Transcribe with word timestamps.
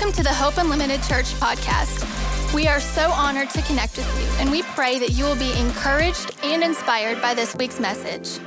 Welcome 0.00 0.16
to 0.16 0.22
the 0.22 0.32
Hope 0.32 0.56
Unlimited 0.56 1.02
Church 1.02 1.26
podcast. 1.34 2.54
We 2.54 2.66
are 2.66 2.80
so 2.80 3.10
honored 3.10 3.50
to 3.50 3.60
connect 3.60 3.98
with 3.98 4.18
you, 4.18 4.26
and 4.40 4.50
we 4.50 4.62
pray 4.62 4.98
that 4.98 5.10
you 5.10 5.24
will 5.24 5.36
be 5.36 5.52
encouraged 5.60 6.34
and 6.42 6.62
inspired 6.62 7.20
by 7.20 7.34
this 7.34 7.54
week's 7.54 7.78
message. 7.78 8.40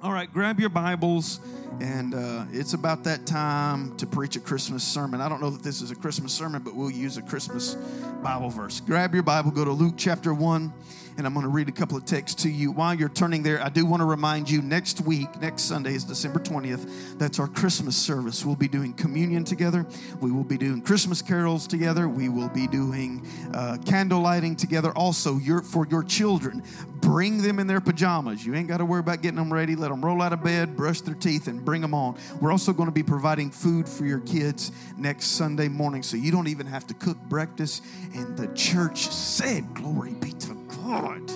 All 0.00 0.14
right, 0.14 0.32
grab 0.32 0.58
your 0.58 0.70
Bibles, 0.70 1.40
and 1.80 2.14
uh, 2.14 2.44
it's 2.52 2.72
about 2.72 3.04
that 3.04 3.26
time 3.26 3.96
to 3.96 4.06
preach 4.06 4.36
a 4.36 4.40
Christmas 4.40 4.82
sermon. 4.82 5.20
I 5.20 5.28
don't 5.28 5.40
know 5.40 5.50
that 5.50 5.62
this 5.62 5.80
is 5.80 5.90
a 5.90 5.96
Christmas 5.96 6.32
sermon, 6.32 6.62
but 6.62 6.74
we'll 6.74 6.90
use 6.90 7.16
a 7.16 7.22
Christmas 7.22 7.74
Bible 8.22 8.50
verse. 8.50 8.80
Grab 8.80 9.14
your 9.14 9.22
Bible, 9.22 9.50
go 9.50 9.64
to 9.64 9.72
Luke 9.72 9.94
chapter 9.96 10.34
1 10.34 10.72
and 11.18 11.26
I'm 11.26 11.34
going 11.34 11.42
to 11.42 11.50
read 11.50 11.68
a 11.68 11.72
couple 11.72 11.96
of 11.96 12.04
texts 12.04 12.44
to 12.44 12.48
you. 12.48 12.70
While 12.70 12.94
you're 12.94 13.08
turning 13.08 13.42
there, 13.42 13.60
I 13.60 13.70
do 13.70 13.84
want 13.84 14.00
to 14.02 14.04
remind 14.04 14.48
you 14.48 14.62
next 14.62 15.00
week, 15.00 15.40
next 15.40 15.62
Sunday 15.62 15.94
is 15.94 16.04
December 16.04 16.38
20th. 16.38 17.18
That's 17.18 17.40
our 17.40 17.48
Christmas 17.48 17.96
service. 17.96 18.46
We'll 18.46 18.54
be 18.54 18.68
doing 18.68 18.92
communion 18.92 19.42
together. 19.42 19.84
We 20.20 20.30
will 20.30 20.44
be 20.44 20.56
doing 20.56 20.80
Christmas 20.80 21.20
carols 21.20 21.66
together. 21.66 22.08
We 22.08 22.28
will 22.28 22.48
be 22.48 22.68
doing 22.68 23.26
uh, 23.52 23.78
candle 23.84 24.20
lighting 24.20 24.54
together. 24.54 24.92
Also, 24.92 25.38
your, 25.38 25.60
for 25.60 25.88
your 25.88 26.04
children, 26.04 26.62
bring 27.00 27.42
them 27.42 27.58
in 27.58 27.66
their 27.66 27.80
pajamas. 27.80 28.46
You 28.46 28.54
ain't 28.54 28.68
got 28.68 28.78
to 28.78 28.84
worry 28.84 29.00
about 29.00 29.20
getting 29.20 29.38
them 29.38 29.52
ready. 29.52 29.74
Let 29.74 29.90
them 29.90 30.04
roll 30.04 30.22
out 30.22 30.32
of 30.32 30.44
bed, 30.44 30.76
brush 30.76 31.00
their 31.00 31.16
teeth, 31.16 31.48
and 31.48 31.57
bring 31.64 31.82
them 31.82 31.94
on. 31.94 32.16
We're 32.40 32.52
also 32.52 32.72
going 32.72 32.88
to 32.88 32.92
be 32.92 33.02
providing 33.02 33.50
food 33.50 33.88
for 33.88 34.04
your 34.04 34.20
kids 34.20 34.72
next 34.96 35.26
Sunday 35.28 35.68
morning, 35.68 36.02
so 36.02 36.16
you 36.16 36.30
don't 36.30 36.48
even 36.48 36.66
have 36.66 36.86
to 36.88 36.94
cook 36.94 37.18
breakfast. 37.28 37.84
And 38.14 38.36
the 38.36 38.48
church 38.54 39.08
said, 39.08 39.74
Glory 39.74 40.14
be 40.14 40.32
to 40.32 40.54
God. 40.84 41.30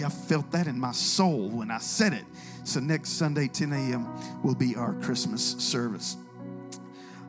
I 0.00 0.08
felt 0.08 0.50
that 0.52 0.66
in 0.66 0.80
my 0.80 0.92
soul 0.92 1.50
when 1.50 1.70
I 1.70 1.78
said 1.78 2.12
it. 2.14 2.24
So 2.64 2.80
next 2.80 3.10
Sunday, 3.10 3.48
10 3.48 3.72
a.m., 3.72 4.08
will 4.42 4.54
be 4.54 4.74
our 4.74 4.94
Christmas 4.94 5.42
service. 5.58 6.16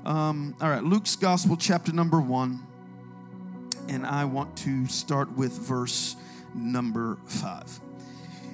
Um, 0.05 0.55
all 0.61 0.69
right, 0.69 0.83
Luke's 0.83 1.15
Gospel, 1.15 1.57
chapter 1.57 1.91
number 1.91 2.21
one. 2.21 2.65
And 3.89 4.05
I 4.05 4.25
want 4.25 4.55
to 4.59 4.87
start 4.87 5.31
with 5.33 5.51
verse 5.51 6.15
number 6.53 7.17
five. 7.25 7.79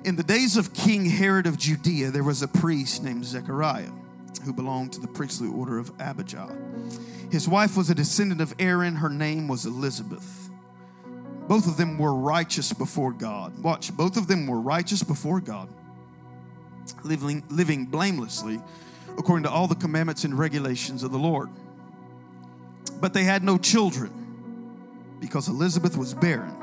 In 0.06 0.16
the 0.16 0.24
days 0.24 0.56
of 0.56 0.74
King 0.74 1.06
Herod 1.06 1.46
of 1.46 1.58
Judea, 1.58 2.12
there 2.12 2.24
was 2.24 2.42
a 2.42 2.48
priest 2.48 3.04
named 3.04 3.26
Zechariah 3.26 3.92
who 4.46 4.54
belonged 4.54 4.94
to 4.94 5.02
the 5.02 5.08
priestly 5.08 5.50
order 5.50 5.78
of 5.78 5.92
Abijah. 6.00 6.56
His 7.32 7.48
wife 7.48 7.76
was 7.76 7.90
a 7.90 7.96
descendant 7.96 8.40
of 8.40 8.54
Aaron. 8.60 8.96
Her 8.96 9.10
name 9.10 9.48
was 9.48 9.66
Elizabeth. 9.66 10.50
Both 11.48 11.68
of 11.68 11.78
them 11.78 11.98
were 11.98 12.14
righteous 12.14 12.72
before 12.72 13.12
God. 13.12 13.62
Watch, 13.62 13.96
both 13.96 14.16
of 14.16 14.28
them 14.28 14.48
were 14.48 14.62
righteous 14.62 15.04
before 15.04 15.42
God, 15.42 15.68
living, 17.04 17.44
living 17.50 17.86
blamelessly 17.86 18.62
according 19.18 19.44
to 19.44 19.50
all 19.52 19.68
the 19.68 19.76
commandments 19.76 20.24
and 20.24 20.38
regulations 20.38 21.04
of 21.04 21.12
the 21.12 21.18
Lord. 21.18 21.50
But 23.02 23.14
they 23.14 23.26
had 23.26 23.44
no 23.44 23.58
children 23.58 24.12
because 25.20 25.50
Elizabeth 25.50 25.98
was 25.98 26.14
barren, 26.14 26.56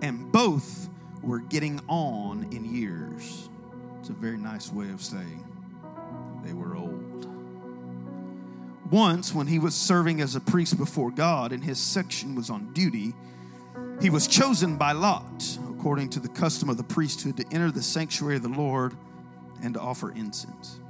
and 0.00 0.32
both 0.32 0.79
were 1.22 1.40
getting 1.40 1.80
on 1.88 2.48
in 2.52 2.64
years. 2.64 3.48
It's 3.98 4.08
a 4.08 4.12
very 4.12 4.38
nice 4.38 4.72
way 4.72 4.90
of 4.90 5.02
saying 5.02 5.44
they 6.44 6.52
were 6.52 6.76
old. 6.76 7.28
Once, 8.90 9.32
when 9.32 9.46
he 9.46 9.58
was 9.58 9.74
serving 9.74 10.20
as 10.20 10.34
a 10.34 10.40
priest 10.40 10.76
before 10.76 11.10
God 11.10 11.52
and 11.52 11.62
his 11.62 11.78
section 11.78 12.34
was 12.34 12.50
on 12.50 12.72
duty, 12.72 13.14
he 14.00 14.10
was 14.10 14.26
chosen 14.26 14.76
by 14.76 14.92
Lot, 14.92 15.58
according 15.70 16.08
to 16.10 16.20
the 16.20 16.28
custom 16.28 16.68
of 16.68 16.76
the 16.76 16.82
priesthood, 16.82 17.36
to 17.36 17.44
enter 17.52 17.70
the 17.70 17.82
sanctuary 17.82 18.36
of 18.36 18.42
the 18.42 18.48
Lord 18.48 18.96
and 19.62 19.74
to 19.74 19.80
offer 19.80 20.10
incense. 20.12 20.80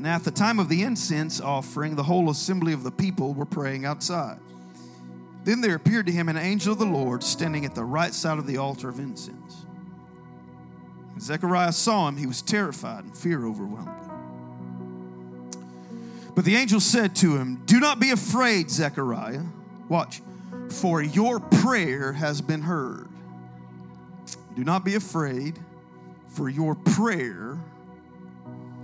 Now, 0.00 0.14
at 0.14 0.24
the 0.24 0.30
time 0.30 0.58
of 0.58 0.68
the 0.68 0.82
incense 0.82 1.40
offering, 1.40 1.96
the 1.96 2.04
whole 2.04 2.30
assembly 2.30 2.72
of 2.72 2.82
the 2.82 2.90
people 2.90 3.34
were 3.34 3.44
praying 3.44 3.84
outside. 3.84 4.38
Then 5.48 5.62
there 5.62 5.76
appeared 5.76 6.04
to 6.04 6.12
him 6.12 6.28
an 6.28 6.36
angel 6.36 6.74
of 6.74 6.78
the 6.78 6.84
Lord 6.84 7.24
standing 7.24 7.64
at 7.64 7.74
the 7.74 7.82
right 7.82 8.12
side 8.12 8.36
of 8.36 8.46
the 8.46 8.58
altar 8.58 8.90
of 8.90 8.98
incense. 9.00 9.64
When 11.12 11.20
Zechariah 11.20 11.72
saw 11.72 12.06
him, 12.06 12.18
he 12.18 12.26
was 12.26 12.42
terrified 12.42 13.04
and 13.04 13.16
fear 13.16 13.46
overwhelmed 13.46 13.88
him. 13.88 14.10
But 16.34 16.44
the 16.44 16.54
angel 16.54 16.80
said 16.80 17.16
to 17.16 17.38
him, 17.38 17.62
Do 17.64 17.80
not 17.80 17.98
be 17.98 18.10
afraid, 18.10 18.68
Zechariah. 18.68 19.40
Watch 19.88 20.20
for 20.68 21.00
your 21.00 21.40
prayer 21.40 22.12
has 22.12 22.42
been 22.42 22.60
heard. 22.60 23.08
Do 24.54 24.64
not 24.64 24.84
be 24.84 24.96
afraid, 24.96 25.58
for 26.28 26.50
your 26.50 26.74
prayer 26.74 27.58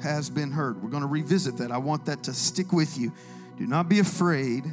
has 0.03 0.31
been 0.31 0.51
heard. 0.51 0.83
We're 0.83 0.89
going 0.89 1.03
to 1.03 1.09
revisit 1.09 1.59
that. 1.59 1.71
I 1.71 1.77
want 1.77 2.07
that 2.07 2.23
to 2.23 2.33
stick 2.33 2.73
with 2.73 2.97
you. 2.97 3.13
Do 3.59 3.67
not 3.67 3.91
be 3.91 3.99
afraid, 3.99 4.65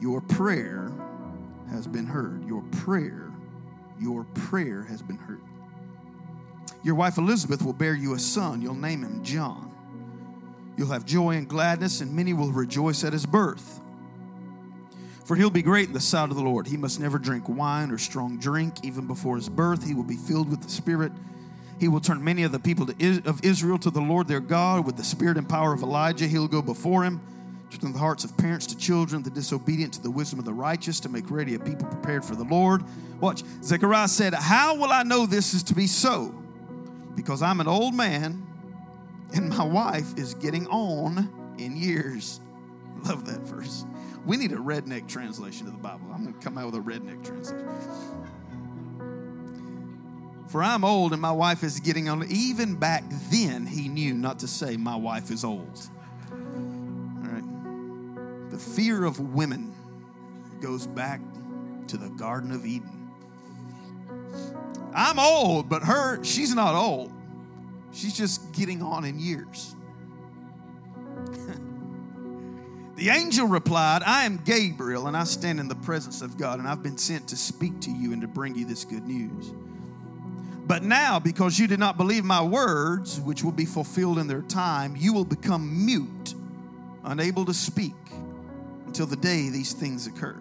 your 0.00 0.20
prayer 0.20 0.92
has 1.70 1.86
been 1.86 2.06
heard. 2.06 2.46
Your 2.46 2.62
prayer, 2.62 3.30
your 4.00 4.24
prayer 4.34 4.82
has 4.84 5.02
been 5.02 5.18
heard. 5.18 5.40
Your 6.82 6.94
wife 6.94 7.18
Elizabeth 7.18 7.62
will 7.62 7.72
bear 7.72 7.94
you 7.94 8.14
a 8.14 8.18
son. 8.18 8.62
You'll 8.62 8.74
name 8.74 9.02
him 9.02 9.22
John. 9.22 9.72
You'll 10.76 10.92
have 10.92 11.04
joy 11.04 11.32
and 11.36 11.48
gladness, 11.48 12.00
and 12.00 12.14
many 12.14 12.32
will 12.32 12.52
rejoice 12.52 13.02
at 13.02 13.12
his 13.12 13.26
birth 13.26 13.80
for 15.28 15.36
he'll 15.36 15.50
be 15.50 15.60
great 15.60 15.88
in 15.88 15.92
the 15.92 16.00
sight 16.00 16.30
of 16.30 16.36
the 16.36 16.42
Lord. 16.42 16.66
He 16.66 16.78
must 16.78 16.98
never 16.98 17.18
drink 17.18 17.50
wine 17.50 17.90
or 17.90 17.98
strong 17.98 18.38
drink. 18.38 18.82
Even 18.82 19.06
before 19.06 19.36
his 19.36 19.50
birth, 19.50 19.86
he 19.86 19.92
will 19.92 20.02
be 20.02 20.16
filled 20.16 20.48
with 20.48 20.62
the 20.62 20.70
Spirit. 20.70 21.12
He 21.78 21.86
will 21.86 22.00
turn 22.00 22.24
many 22.24 22.44
of 22.44 22.52
the 22.52 22.58
people 22.58 22.88
of 22.88 23.44
Israel 23.44 23.78
to 23.80 23.90
the 23.90 24.00
Lord 24.00 24.26
their 24.26 24.40
God 24.40 24.86
with 24.86 24.96
the 24.96 25.04
spirit 25.04 25.36
and 25.36 25.46
power 25.46 25.74
of 25.74 25.82
Elijah. 25.82 26.26
He'll 26.26 26.48
go 26.48 26.62
before 26.62 27.04
him, 27.04 27.20
turn 27.76 27.92
the 27.92 27.98
hearts 27.98 28.24
of 28.24 28.36
parents 28.36 28.66
to 28.68 28.76
children, 28.78 29.22
the 29.22 29.30
disobedient 29.30 29.92
to 29.94 30.02
the 30.02 30.10
wisdom 30.10 30.38
of 30.38 30.46
the 30.46 30.54
righteous, 30.54 31.00
to 31.00 31.08
make 31.08 31.30
ready 31.30 31.54
a 31.54 31.58
people 31.58 31.86
prepared 31.86 32.24
for 32.24 32.34
the 32.34 32.44
Lord. 32.44 32.82
Watch. 33.20 33.42
Zechariah 33.62 34.08
said, 34.08 34.32
How 34.32 34.76
will 34.76 34.90
I 34.90 35.02
know 35.02 35.26
this 35.26 35.52
is 35.52 35.62
to 35.64 35.74
be 35.74 35.86
so? 35.86 36.34
Because 37.14 37.42
I'm 37.42 37.60
an 37.60 37.68
old 37.68 37.94
man 37.94 38.46
and 39.34 39.50
my 39.50 39.64
wife 39.64 40.16
is 40.16 40.34
getting 40.34 40.66
on 40.68 41.56
in 41.58 41.76
years. 41.76 42.40
Love 43.04 43.26
that 43.26 43.40
verse. 43.40 43.84
We 44.24 44.36
need 44.36 44.52
a 44.52 44.56
redneck 44.56 45.08
translation 45.08 45.66
of 45.66 45.72
the 45.72 45.78
Bible. 45.78 46.06
I'm 46.12 46.22
going 46.22 46.34
to 46.34 46.40
come 46.40 46.58
out 46.58 46.72
with 46.72 46.76
a 46.76 46.84
redneck 46.84 47.24
translation. 47.24 47.66
For 50.48 50.62
I'm 50.62 50.84
old 50.84 51.12
and 51.12 51.20
my 51.20 51.32
wife 51.32 51.62
is 51.62 51.78
getting 51.80 52.08
on. 52.08 52.24
Even 52.30 52.76
back 52.76 53.04
then, 53.30 53.66
he 53.66 53.88
knew 53.88 54.14
not 54.14 54.38
to 54.40 54.48
say, 54.48 54.76
My 54.76 54.96
wife 54.96 55.30
is 55.30 55.44
old. 55.44 55.90
The 58.58 58.64
fear 58.64 59.04
of 59.04 59.20
women 59.20 59.72
goes 60.60 60.84
back 60.84 61.20
to 61.86 61.96
the 61.96 62.08
Garden 62.08 62.50
of 62.50 62.66
Eden. 62.66 63.08
I'm 64.92 65.20
old, 65.20 65.68
but 65.68 65.84
her, 65.84 66.24
she's 66.24 66.52
not 66.52 66.74
old. 66.74 67.12
She's 67.92 68.16
just 68.16 68.52
getting 68.52 68.82
on 68.82 69.04
in 69.04 69.20
years. 69.20 69.76
The 72.96 73.10
angel 73.10 73.46
replied, 73.46 74.02
I 74.04 74.24
am 74.24 74.38
Gabriel, 74.44 75.06
and 75.06 75.16
I 75.16 75.22
stand 75.22 75.60
in 75.60 75.68
the 75.68 75.76
presence 75.76 76.20
of 76.20 76.36
God, 76.36 76.58
and 76.58 76.66
I've 76.66 76.82
been 76.82 76.98
sent 76.98 77.28
to 77.28 77.36
speak 77.36 77.78
to 77.82 77.92
you 77.92 78.12
and 78.12 78.20
to 78.22 78.26
bring 78.26 78.56
you 78.56 78.64
this 78.64 78.84
good 78.84 79.06
news. 79.06 79.52
But 80.66 80.82
now, 80.82 81.20
because 81.20 81.60
you 81.60 81.68
did 81.68 81.78
not 81.78 81.96
believe 81.96 82.24
my 82.24 82.42
words, 82.42 83.20
which 83.20 83.44
will 83.44 83.52
be 83.52 83.66
fulfilled 83.66 84.18
in 84.18 84.26
their 84.26 84.42
time, 84.42 84.96
you 84.96 85.12
will 85.12 85.24
become 85.24 85.86
mute, 85.86 86.34
unable 87.04 87.44
to 87.44 87.54
speak 87.54 87.94
until 88.88 89.06
the 89.06 89.16
day 89.16 89.50
these 89.50 89.74
things 89.74 90.06
occur. 90.06 90.40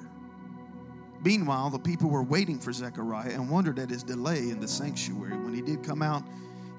Meanwhile, 1.21 1.71
the 1.71 1.79
people 1.79 2.09
were 2.09 2.23
waiting 2.23 2.59
for 2.59 2.71
Zechariah 2.71 3.31
and 3.31 3.49
wondered 3.49 3.77
at 3.77 3.89
his 3.89 4.03
delay 4.03 4.49
in 4.49 4.61
the 4.61 4.67
sanctuary. 4.67 5.35
When 5.37 5.53
he 5.53 5.61
did 5.61 5.83
come 5.83 6.01
out, 6.01 6.23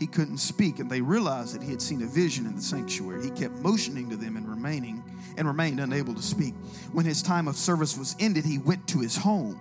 he 0.00 0.06
couldn't 0.06 0.38
speak, 0.38 0.78
and 0.78 0.90
they 0.90 1.02
realized 1.02 1.54
that 1.54 1.62
he 1.62 1.70
had 1.70 1.82
seen 1.82 2.00
a 2.02 2.06
vision 2.06 2.46
in 2.46 2.56
the 2.56 2.62
sanctuary. 2.62 3.22
He 3.22 3.30
kept 3.30 3.56
motioning 3.56 4.08
to 4.08 4.16
them 4.16 4.38
and 4.38 4.48
remaining 4.48 5.04
and 5.36 5.46
remained 5.46 5.78
unable 5.78 6.14
to 6.14 6.22
speak. 6.22 6.54
When 6.92 7.04
his 7.04 7.20
time 7.20 7.46
of 7.46 7.56
service 7.56 7.98
was 7.98 8.16
ended, 8.18 8.46
he 8.46 8.56
went 8.56 8.88
to 8.88 9.00
his 9.00 9.14
home. 9.14 9.60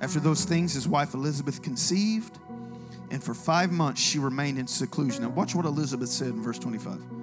After 0.00 0.18
those 0.18 0.44
things, 0.44 0.74
his 0.74 0.88
wife 0.88 1.14
Elizabeth 1.14 1.62
conceived, 1.62 2.38
and 3.12 3.22
for 3.22 3.34
five 3.34 3.70
months 3.70 4.00
she 4.00 4.18
remained 4.18 4.58
in 4.58 4.66
seclusion. 4.66 5.22
Now, 5.22 5.28
watch 5.28 5.54
what 5.54 5.64
Elizabeth 5.64 6.08
said 6.08 6.28
in 6.28 6.42
verse 6.42 6.58
25. 6.58 7.13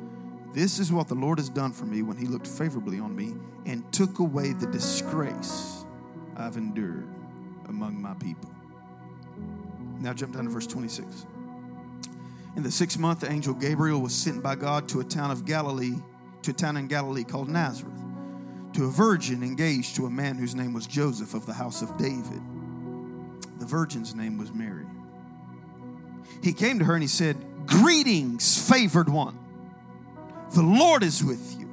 This 0.54 0.80
is 0.80 0.92
what 0.92 1.08
the 1.08 1.16
Lord 1.16 1.38
has 1.40 1.50
done 1.50 1.72
for 1.72 1.86
me 1.86 2.02
when 2.02 2.18
he 2.18 2.26
looked 2.26 2.48
favorably 2.48 3.00
on 3.00 3.16
me 3.16 3.36
and 3.66 3.90
took 3.94 4.20
away 4.20 4.54
the 4.54 4.68
disgrace 4.68 5.86
I've 6.36 6.58
endured 6.58 7.08
among 7.70 8.02
my 8.02 8.14
people. 8.16 8.50
Now, 10.00 10.14
jump 10.14 10.34
down 10.34 10.46
to 10.46 10.50
verse 10.50 10.68
26. 10.68 11.26
In 12.58 12.64
the 12.64 12.72
sixth 12.72 12.98
month, 12.98 13.22
the 13.22 13.32
angel 13.32 13.54
Gabriel 13.54 14.02
was 14.02 14.14
sent 14.14 14.44
by 14.44 14.56
God 14.56 14.90
to 14.90 15.00
a 15.00 15.04
town 15.04 15.32
of 15.32 15.46
Galilee 15.46 15.96
to 16.44 16.52
a 16.52 16.54
town 16.54 16.78
in 16.78 16.88
Galilee 16.88 17.24
called 17.24 17.50
Nazareth, 17.50 17.94
to 18.74 18.86
a 18.86 18.90
virgin 18.90 19.44
engaged 19.44 19.96
to 19.96 20.06
a 20.06 20.10
man 20.10 20.38
whose 20.38 20.56
name 20.56 20.74
was 20.74 20.88
Joseph 20.88 21.34
of 21.34 21.46
the 21.46 21.54
house 21.54 21.82
of 21.82 21.96
David. 21.98 22.42
The 23.60 23.66
virgin's 23.66 24.16
name 24.16 24.38
was 24.38 24.52
Mary. 24.52 24.86
he 26.42 26.54
came 26.54 26.80
to 26.80 26.86
her 26.86 26.94
and 26.94 27.04
he 27.04 27.08
said, 27.08 27.38
Greetings, 27.68 28.68
favored 28.68 29.08
one. 29.08 29.38
The 30.54 30.62
Lord 30.62 31.04
is 31.04 31.24
with 31.24 31.58
you. 31.60 31.70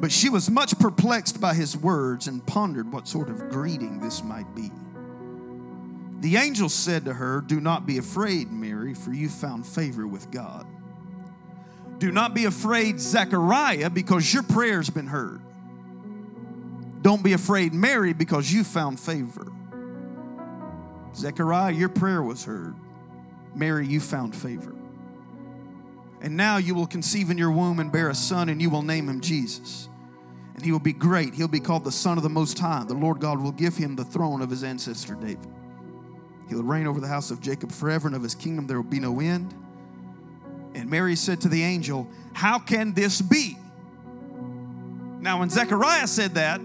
But 0.00 0.12
she 0.12 0.28
was 0.28 0.50
much 0.50 0.78
perplexed 0.78 1.40
by 1.40 1.54
his 1.54 1.76
words 1.76 2.28
and 2.28 2.44
pondered 2.46 2.92
what 2.92 3.08
sort 3.08 3.30
of 3.30 3.48
greeting 3.48 4.00
this 4.00 4.22
might 4.22 4.52
be. 4.54 4.70
The 6.20 6.36
angel 6.36 6.68
said 6.68 7.04
to 7.04 7.14
her, 7.14 7.40
Do 7.40 7.60
not 7.60 7.86
be 7.86 7.98
afraid, 7.98 8.50
Mary, 8.50 8.94
for 8.94 9.12
you 9.12 9.28
found 9.28 9.66
favor 9.66 10.06
with 10.06 10.30
God. 10.30 10.66
Do 11.98 12.12
not 12.12 12.34
be 12.34 12.44
afraid, 12.44 13.00
Zechariah, 13.00 13.90
because 13.90 14.32
your 14.32 14.42
prayer's 14.44 14.90
been 14.90 15.06
heard. 15.06 15.40
Don't 17.02 17.22
be 17.22 17.32
afraid, 17.32 17.72
Mary, 17.72 18.12
because 18.12 18.52
you 18.52 18.64
found 18.64 18.98
favor. 18.98 19.52
Zechariah, 21.14 21.72
your 21.72 21.88
prayer 21.88 22.22
was 22.22 22.44
heard. 22.44 22.74
Mary, 23.54 23.86
you 23.86 24.00
found 24.00 24.34
favor. 24.34 24.77
And 26.20 26.36
now 26.36 26.56
you 26.56 26.74
will 26.74 26.86
conceive 26.86 27.30
in 27.30 27.38
your 27.38 27.50
womb 27.50 27.78
and 27.78 27.92
bear 27.92 28.10
a 28.10 28.14
son, 28.14 28.48
and 28.48 28.60
you 28.60 28.70
will 28.70 28.82
name 28.82 29.08
him 29.08 29.20
Jesus. 29.20 29.88
And 30.54 30.64
he 30.64 30.72
will 30.72 30.80
be 30.80 30.92
great. 30.92 31.34
He'll 31.34 31.46
be 31.46 31.60
called 31.60 31.84
the 31.84 31.92
Son 31.92 32.16
of 32.16 32.24
the 32.24 32.28
Most 32.28 32.58
High. 32.58 32.84
The 32.84 32.94
Lord 32.94 33.20
God 33.20 33.40
will 33.40 33.52
give 33.52 33.76
him 33.76 33.94
the 33.94 34.04
throne 34.04 34.42
of 34.42 34.50
his 34.50 34.64
ancestor 34.64 35.14
David. 35.14 35.46
He 36.48 36.54
will 36.54 36.64
reign 36.64 36.86
over 36.86 37.00
the 37.00 37.06
house 37.06 37.30
of 37.30 37.40
Jacob 37.40 37.70
forever, 37.70 38.08
and 38.08 38.16
of 38.16 38.22
his 38.22 38.34
kingdom 38.34 38.66
there 38.66 38.78
will 38.78 38.90
be 38.90 38.98
no 38.98 39.20
end. 39.20 39.54
And 40.74 40.90
Mary 40.90 41.14
said 41.14 41.40
to 41.42 41.48
the 41.48 41.62
angel, 41.62 42.08
How 42.32 42.58
can 42.58 42.94
this 42.94 43.20
be? 43.20 43.56
Now, 45.20 45.40
when 45.40 45.50
Zechariah 45.50 46.06
said 46.06 46.34
that, 46.34 46.60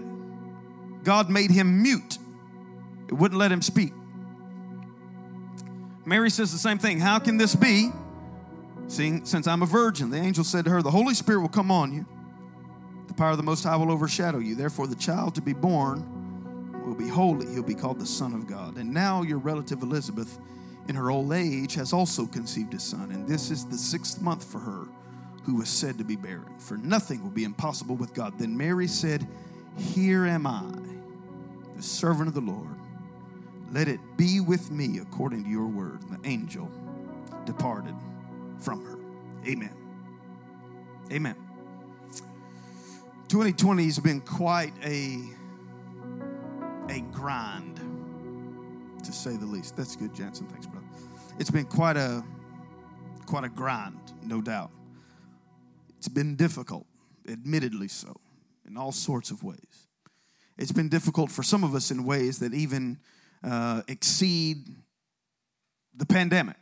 God 1.04 1.30
made 1.30 1.50
him 1.50 1.82
mute. 1.82 2.18
It 3.08 3.14
wouldn't 3.14 3.38
let 3.38 3.52
him 3.52 3.62
speak. 3.62 3.92
Mary 6.04 6.30
says 6.30 6.52
the 6.52 6.58
same 6.58 6.78
thing. 6.78 6.98
How 6.98 7.18
can 7.18 7.36
this 7.36 7.54
be? 7.54 7.90
Seeing, 8.86 9.24
since 9.24 9.46
I'm 9.46 9.62
a 9.62 9.66
virgin, 9.66 10.10
the 10.10 10.18
angel 10.18 10.44
said 10.44 10.64
to 10.66 10.70
her, 10.70 10.82
The 10.82 10.90
Holy 10.90 11.14
Spirit 11.14 11.40
will 11.40 11.48
come 11.48 11.70
on 11.70 11.92
you. 11.92 12.06
The 13.08 13.14
power 13.14 13.30
of 13.30 13.36
the 13.36 13.42
Most 13.42 13.64
High 13.64 13.76
will 13.76 13.90
overshadow 13.90 14.38
you. 14.38 14.54
Therefore, 14.54 14.86
the 14.86 14.96
child 14.96 15.34
to 15.36 15.42
be 15.42 15.52
born 15.52 16.04
will 16.84 16.94
be 16.94 17.08
holy. 17.08 17.46
He'll 17.46 17.62
be 17.62 17.74
called 17.74 17.98
the 17.98 18.06
Son 18.06 18.34
of 18.34 18.46
God. 18.46 18.76
And 18.76 18.92
now 18.92 19.22
your 19.22 19.38
relative 19.38 19.82
Elizabeth, 19.82 20.38
in 20.88 20.94
her 20.94 21.10
old 21.10 21.32
age, 21.32 21.74
has 21.74 21.92
also 21.92 22.26
conceived 22.26 22.74
a 22.74 22.80
son. 22.80 23.10
And 23.10 23.26
this 23.26 23.50
is 23.50 23.64
the 23.64 23.78
sixth 23.78 24.20
month 24.20 24.44
for 24.44 24.58
her 24.58 24.86
who 25.44 25.56
was 25.56 25.68
said 25.68 25.98
to 25.98 26.04
be 26.04 26.16
barren. 26.16 26.58
For 26.58 26.76
nothing 26.76 27.22
will 27.22 27.30
be 27.30 27.44
impossible 27.44 27.96
with 27.96 28.14
God. 28.14 28.38
Then 28.38 28.56
Mary 28.56 28.86
said, 28.86 29.26
Here 29.76 30.26
am 30.26 30.46
I, 30.46 30.64
the 31.76 31.82
servant 31.82 32.28
of 32.28 32.34
the 32.34 32.40
Lord. 32.40 32.68
Let 33.72 33.88
it 33.88 34.00
be 34.16 34.40
with 34.40 34.70
me 34.70 34.98
according 34.98 35.44
to 35.44 35.50
your 35.50 35.66
word. 35.66 36.02
And 36.02 36.22
the 36.22 36.28
angel 36.28 36.70
departed 37.44 37.94
from 38.60 38.84
her. 38.84 38.98
Amen. 39.48 39.74
Amen. 41.12 41.36
2020 43.28 43.84
has 43.84 43.98
been 43.98 44.20
quite 44.20 44.72
a 44.82 45.18
a 46.90 47.00
grind, 47.12 47.80
to 49.02 49.12
say 49.12 49.36
the 49.36 49.46
least. 49.46 49.76
That's 49.76 49.96
good, 49.96 50.14
Jansen. 50.14 50.46
Thanks, 50.46 50.66
brother. 50.66 50.86
It's 51.38 51.50
been 51.50 51.64
quite 51.64 51.96
a 51.96 52.22
quite 53.26 53.44
a 53.44 53.48
grind, 53.48 54.12
no 54.22 54.40
doubt. 54.40 54.70
It's 55.98 56.08
been 56.08 56.36
difficult, 56.36 56.86
admittedly 57.28 57.88
so, 57.88 58.20
in 58.66 58.76
all 58.76 58.92
sorts 58.92 59.30
of 59.30 59.42
ways. 59.42 59.88
It's 60.58 60.72
been 60.72 60.88
difficult 60.88 61.30
for 61.30 61.42
some 61.42 61.64
of 61.64 61.74
us 61.74 61.90
in 61.90 62.04
ways 62.04 62.38
that 62.40 62.54
even 62.54 62.98
uh, 63.44 63.82
exceed 63.88 64.68
the 65.96 66.06
pandemic? 66.06 66.56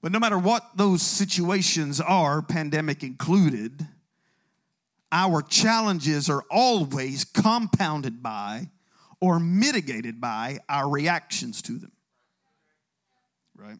But 0.00 0.12
no 0.12 0.18
matter 0.18 0.38
what 0.38 0.76
those 0.76 1.02
situations 1.02 2.00
are, 2.00 2.40
pandemic 2.40 3.02
included, 3.02 3.86
our 5.10 5.42
challenges 5.42 6.30
are 6.30 6.44
always 6.50 7.24
compounded 7.24 8.22
by 8.22 8.68
or 9.20 9.40
mitigated 9.40 10.20
by 10.20 10.60
our 10.68 10.88
reactions 10.88 11.62
to 11.62 11.72
them. 11.78 11.92
Right? 13.56 13.78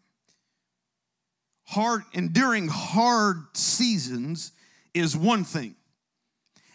Hard 1.67 2.03
enduring 2.13 2.69
hard 2.69 3.57
seasons 3.57 4.53
is 4.95 5.17
one 5.17 5.45
thing. 5.45 5.77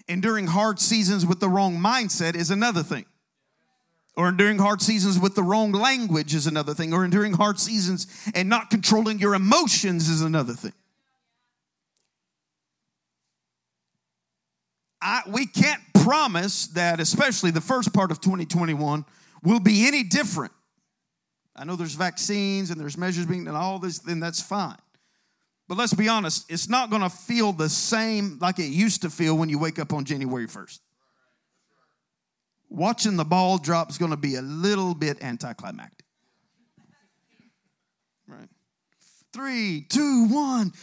Enduring 0.08 0.48
hard 0.48 0.80
seasons 0.80 1.26
with 1.26 1.40
the 1.40 1.50
wrong 1.50 1.78
mindset 1.78 2.36
is 2.36 2.52
another 2.52 2.84
thing. 2.84 3.06
Or 4.16 4.30
enduring 4.30 4.60
hard 4.60 4.82
seasons 4.82 5.20
with 5.20 5.34
the 5.34 5.42
wrong 5.42 5.72
language 5.72 6.36
is 6.36 6.46
another 6.46 6.74
thing. 6.74 6.94
Or 6.94 7.04
enduring 7.04 7.34
hard 7.34 7.60
seasons 7.60 8.08
and 8.36 8.48
not 8.48 8.70
controlling 8.70 9.20
your 9.20 9.34
emotions 9.34 10.08
is 10.08 10.22
another 10.22 10.54
thing. 10.54 10.74
I, 15.02 15.22
we 15.28 15.46
can't 15.46 15.82
promise 16.04 16.68
that, 16.68 17.00
especially 17.00 17.52
the 17.52 17.60
first 17.62 17.94
part 17.94 18.12
of 18.12 18.22
2021, 18.22 19.04
will 19.42 19.60
be 19.60 19.88
any 19.88 20.04
different. 20.04 20.54
I 21.56 21.66
know 21.66 21.76
there's 21.76 21.96
vaccines 21.96 22.72
and 22.72 22.80
there's 22.80 22.98
measures 22.98 23.26
being 23.26 23.46
done 23.46 23.56
all 23.56 23.80
this, 23.80 24.00
then 24.00 24.20
that's 24.20 24.42
fine. 24.42 24.78
But 25.68 25.78
let's 25.78 25.94
be 25.94 26.08
honest, 26.08 26.52
it's 26.52 26.70
not 26.70 26.90
going 26.90 27.02
to 27.02 27.10
feel 27.10 27.52
the 27.52 27.70
same 27.70 28.38
like 28.40 28.60
it 28.60 28.66
used 28.66 29.02
to 29.02 29.10
feel 29.10 29.38
when 29.38 29.50
you 29.50 29.60
wake 29.60 29.80
up 29.80 29.94
on 29.94 30.06
January 30.06 30.48
1st. 30.48 30.80
Watching 32.74 33.18
the 33.18 33.24
ball 33.24 33.60
drop 33.60 33.92
is 33.92 34.00
going 34.00 34.10
to 34.10 34.18
be 34.18 34.34
a 34.34 34.42
little 34.42 34.96
bit 34.96 35.24
anticlimactic. 35.24 36.08
Right. 38.28 38.50
Three, 39.32 39.86
two, 39.88 40.28
one. 40.28 40.74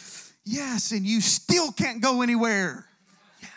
Yes, 0.45 0.93
and 0.93 1.05
you 1.05 1.21
still 1.21 1.73
can't 1.73 2.01
go 2.01 2.23
anywhere. 2.23 2.87
Yeah. 3.43 3.49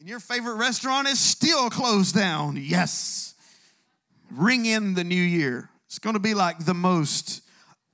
And 0.00 0.08
your 0.10 0.20
favorite 0.20 0.56
restaurant 0.56 1.08
is 1.08 1.18
still 1.18 1.70
closed 1.70 2.14
down. 2.14 2.58
Yes. 2.60 3.32
Ring 4.30 4.66
in 4.66 4.92
the 4.92 5.04
new 5.04 5.14
year. 5.14 5.70
It's 5.86 5.98
going 5.98 6.14
to 6.14 6.20
be 6.20 6.34
like 6.34 6.66
the 6.66 6.74
most 6.74 7.40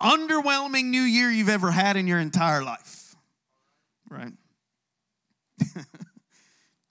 underwhelming 0.02 0.86
new 0.86 1.02
year 1.02 1.30
you've 1.30 1.48
ever 1.48 1.70
had 1.70 1.96
in 1.96 2.08
your 2.08 2.18
entire 2.18 2.64
life. 2.64 3.14
Right? 4.10 4.32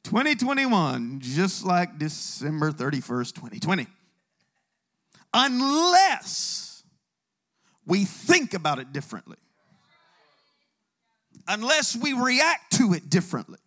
2021, 0.04 1.20
just 1.22 1.66
like 1.66 1.98
December 1.98 2.72
31st, 2.72 3.34
2020. 3.36 3.88
Unless 5.34 6.84
we 7.86 8.06
think 8.06 8.54
about 8.54 8.80
it 8.80 8.94
differently, 8.94 9.38
unless 11.48 11.96
we 11.96 12.14
react 12.14 12.74
to 12.78 12.94
it 12.94 13.10
differently 13.10 13.58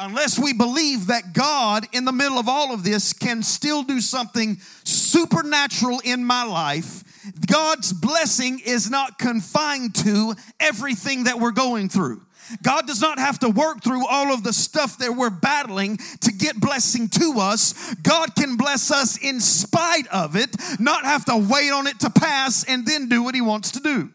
unless 0.00 0.38
we 0.38 0.52
believe 0.52 1.08
that 1.08 1.32
God, 1.32 1.86
in 1.92 2.04
the 2.04 2.12
middle 2.12 2.38
of 2.38 2.48
all 2.48 2.72
of 2.72 2.82
this, 2.82 3.12
can 3.12 3.42
still 3.42 3.82
do 3.82 4.00
something 4.00 4.58
supernatural 4.82 6.00
in 6.04 6.24
my 6.24 6.42
life, 6.42 7.04
God's 7.46 7.92
blessing 7.92 8.60
is 8.64 8.90
not 8.90 9.18
confined 9.18 9.94
to 9.96 10.34
everything 10.58 11.24
that 11.24 11.38
we're 11.38 11.50
going 11.50 11.88
through. 11.88 12.22
God 12.62 12.86
does 12.86 13.00
not 13.00 13.18
have 13.18 13.38
to 13.40 13.48
work 13.48 13.82
through 13.82 14.06
all 14.06 14.32
of 14.32 14.42
the 14.42 14.52
stuff 14.52 14.98
that 14.98 15.14
we're 15.14 15.30
battling 15.30 15.98
to 16.22 16.32
get 16.32 16.58
blessing 16.58 17.08
to 17.10 17.34
us. 17.38 17.94
God 18.02 18.34
can 18.34 18.56
bless 18.56 18.90
us 18.90 19.16
in 19.18 19.40
spite 19.40 20.08
of 20.08 20.36
it, 20.36 20.56
not 20.80 21.04
have 21.04 21.24
to 21.26 21.36
wait 21.36 21.70
on 21.70 21.86
it 21.86 22.00
to 22.00 22.10
pass 22.10 22.64
and 22.64 22.86
then 22.86 23.08
do 23.08 23.22
what 23.22 23.34
He 23.34 23.40
wants 23.40 23.72
to 23.72 23.80
do. 23.80 24.10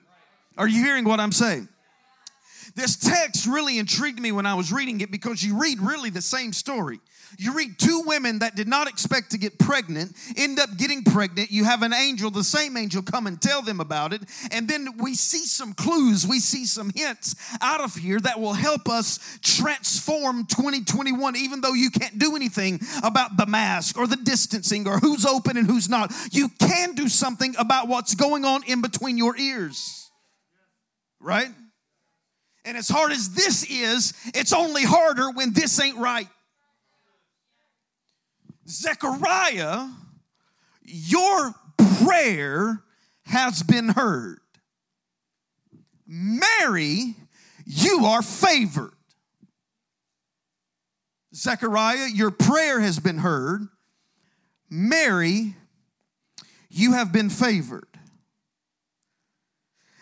Are 0.58 0.68
you 0.68 0.84
hearing 0.84 1.06
what 1.06 1.20
I'm 1.20 1.32
saying? 1.32 1.70
This 2.76 2.98
text 2.98 3.46
really 3.46 3.80
intrigued 3.80 4.20
me 4.20 4.34
when 4.34 4.46
I 4.46 4.56
was 4.56 4.74
reading 4.74 5.00
it 5.00 5.10
because 5.10 5.42
you 5.42 5.60
read 5.60 5.80
really 5.80 6.10
the 6.10 6.22
same 6.22 6.52
story. 6.52 7.00
You 7.38 7.54
read 7.54 7.78
two 7.80 8.04
women 8.06 8.40
that 8.40 8.56
did 8.56 8.68
not 8.68 8.88
expect 8.88 9.32
to 9.32 9.38
get 9.38 9.58
pregnant, 9.60 10.16
end 10.38 10.60
up 10.60 10.70
getting 10.78 11.04
pregnant. 11.04 11.52
You 11.52 11.64
have 11.64 11.82
an 11.82 11.94
angel, 11.94 12.32
the 12.32 12.44
same 12.44 12.78
angel, 12.78 13.02
come 13.02 13.28
and 13.28 13.42
tell 13.42 13.62
them 13.62 13.80
about 13.80 14.14
it. 14.14 14.22
And 14.52 14.68
then 14.68 14.98
we 14.98 15.16
see 15.16 15.46
some 15.46 15.74
clues, 15.74 16.26
we 16.28 16.40
see 16.40 16.66
some 16.66 16.92
hints 16.96 17.36
out 17.62 17.82
of 17.82 17.96
here 17.96 18.20
that 18.20 18.40
will 18.40 18.54
help 18.54 18.90
us 18.90 19.20
transform 19.42 20.46
2021, 20.46 21.36
even 21.36 21.62
though 21.62 21.74
you 21.74 21.90
can't 21.90 22.18
do 22.18 22.36
anything 22.36 22.80
about 23.04 23.38
the 23.38 23.46
mask 23.46 23.98
or 23.98 24.08
the 24.08 24.18
distancing 24.18 24.88
or 24.88 25.00
who's 25.00 25.26
open 25.26 25.58
and 25.58 25.68
who's 25.68 25.90
not. 25.90 26.14
You 26.32 26.50
can 26.60 26.94
do 26.96 27.08
something 27.08 27.56
about 27.58 27.88
what's 27.88 28.16
going 28.16 28.46
on 28.46 28.64
in 28.64 28.82
between 28.82 29.18
your 29.18 29.38
ears. 29.38 30.10
Right? 31.20 31.50
And 32.66 32.76
as 32.76 32.90
hard 32.90 33.12
as 33.12 33.30
this 33.30 33.64
is, 33.70 34.14
it's 34.34 34.52
only 34.52 34.84
harder 34.84 35.30
when 35.30 35.54
this 35.54 35.80
ain't 35.80 35.98
right. 35.98 36.28
Zechariah, 38.68 39.88
your 40.84 41.54
prayer 42.04 42.82
has 43.26 43.64
been 43.64 43.90
heard. 43.90 44.40
Mary, 46.08 47.16
you 47.66 48.06
are 48.06 48.22
favored. 48.22 48.94
Zechariah, 51.34 52.08
your 52.14 52.32
prayer 52.32 52.80
has 52.80 53.00
been 53.00 53.18
heard. 53.20 53.68
Mary, 54.70 55.56
you 56.70 56.94
have 56.94 57.12
been 57.12 57.30
favored. 57.30 57.88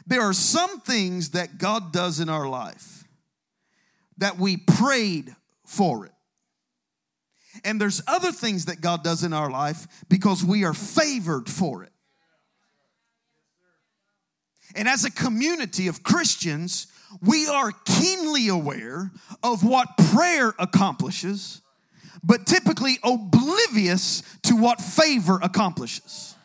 There 0.05 0.21
are 0.21 0.33
some 0.33 0.81
things 0.81 1.31
that 1.31 1.57
God 1.57 1.91
does 1.91 2.19
in 2.19 2.29
our 2.29 2.47
life 2.47 3.03
that 4.17 4.37
we 4.37 4.57
prayed 4.57 5.35
for 5.65 6.05
it. 6.05 6.12
And 7.63 7.79
there's 7.79 8.01
other 8.07 8.31
things 8.31 8.65
that 8.65 8.81
God 8.81 9.03
does 9.03 9.23
in 9.23 9.33
our 9.33 9.49
life 9.49 9.87
because 10.09 10.43
we 10.43 10.65
are 10.65 10.73
favored 10.73 11.49
for 11.49 11.83
it. 11.83 11.91
And 14.75 14.87
as 14.87 15.05
a 15.05 15.11
community 15.11 15.87
of 15.87 16.03
Christians, 16.03 16.87
we 17.21 17.47
are 17.47 17.71
keenly 17.85 18.47
aware 18.47 19.11
of 19.43 19.63
what 19.63 19.97
prayer 20.11 20.53
accomplishes, 20.57 21.61
but 22.23 22.45
typically 22.45 22.97
oblivious 23.03 24.23
to 24.43 24.55
what 24.55 24.81
favor 24.81 25.39
accomplishes. 25.41 26.35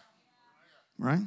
Right? 0.99 1.23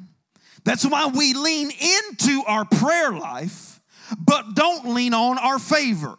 That's 0.63 0.85
why 0.85 1.07
we 1.07 1.33
lean 1.33 1.71
into 1.71 2.43
our 2.45 2.65
prayer 2.65 3.11
life, 3.11 3.79
but 4.17 4.53
don't 4.53 4.93
lean 4.93 5.13
on 5.13 5.39
our 5.39 5.57
favor. 5.57 6.17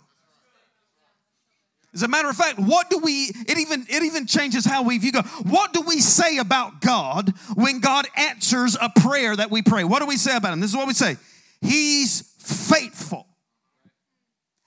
As 1.94 2.02
a 2.02 2.08
matter 2.08 2.30
of 2.30 2.37
fact, 2.37 2.58
what 2.58 2.88
do 2.88 2.99
we, 2.99 3.32
it 3.46 3.58
even, 3.58 3.84
it 3.88 4.02
even 4.02 4.26
changes 4.26 4.64
how 4.64 4.82
we 4.82 4.96
view 4.96 5.12
God. 5.12 5.26
What 5.44 5.75
do 5.75 5.82
we 5.82 6.00
say 6.00 6.38
about 6.38 6.80
God 6.80 7.34
when 7.54 7.80
God 7.80 8.06
answers 8.16 8.76
a 8.80 8.88
prayer 8.88 9.37
that 9.37 9.50
we 9.50 9.61
pray? 9.61 9.84
What 9.84 10.00
do 10.00 10.06
we 10.06 10.16
say 10.16 10.34
about 10.34 10.54
Him? 10.54 10.61
This 10.61 10.70
is 10.70 10.76
what 10.76 10.87
we 10.87 10.94
say 10.94 11.16
He's 11.61 12.22
faithful. 12.38 13.26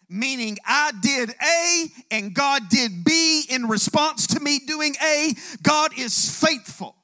Meaning, 0.07 0.57
I 0.65 0.91
did 1.01 1.31
A 1.31 1.87
and 2.11 2.33
God 2.35 2.69
did 2.69 3.03
B 3.03 3.43
in 3.49 3.67
response 3.67 4.27
to 4.27 4.39
me 4.39 4.59
doing 4.59 4.93
A. 5.03 5.33
God 5.63 5.97
is 5.97 6.39
faithful. 6.39 6.95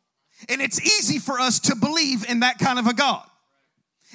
And 0.49 0.61
it's 0.61 0.79
easy 0.79 1.17
for 1.17 1.39
us 1.39 1.59
to 1.61 1.75
believe 1.75 2.29
in 2.29 2.41
that 2.41 2.59
kind 2.59 2.77
of 2.77 2.85
a 2.85 2.93
God. 2.93 3.25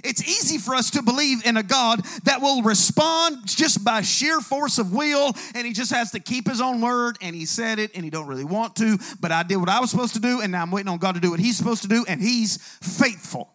It's 0.05 0.23
easy 0.23 0.59
for 0.59 0.75
us 0.75 0.91
to 0.91 1.03
believe 1.03 1.45
in 1.47 1.57
a 1.57 1.63
God 1.63 2.05
that 2.25 2.41
will 2.41 2.63
respond 2.63 3.47
just 3.47 3.85
by 3.85 4.03
sheer 4.03 4.41
force 4.41 4.79
of 4.79 4.93
will 4.93 5.33
and 5.55 5.67
he 5.67 5.73
just 5.73 5.93
has 5.93 6.11
to 6.13 6.21
keep 6.21 6.49
his 6.49 6.61
own 6.61 6.81
word 6.81 7.17
and 7.21 7.35
he 7.35 7.47
said 7.47 7.79
it 7.79 7.93
and 7.95 8.05
he 8.05 8.11
don't 8.11 8.27
really 8.27 8.45
want 8.45 8.77
to, 8.77 8.99
but 9.21 9.33
I 9.33 9.43
did 9.43 9.57
what 9.57 9.69
I 9.69 9.81
was 9.81 9.91
supposed 9.91 10.15
to 10.15 10.21
do 10.21 10.41
and 10.41 10.53
now 10.53 10.63
I'm 10.63 10.71
waiting 10.71 10.91
on 10.91 10.99
God 10.99 11.15
to 11.15 11.21
do 11.21 11.31
what 11.31 11.41
he's 11.41 11.57
supposed 11.57 11.83
to 11.83 11.89
do 11.89 12.05
and 12.07 12.21
he's 12.21 12.59
faithful. 12.83 13.51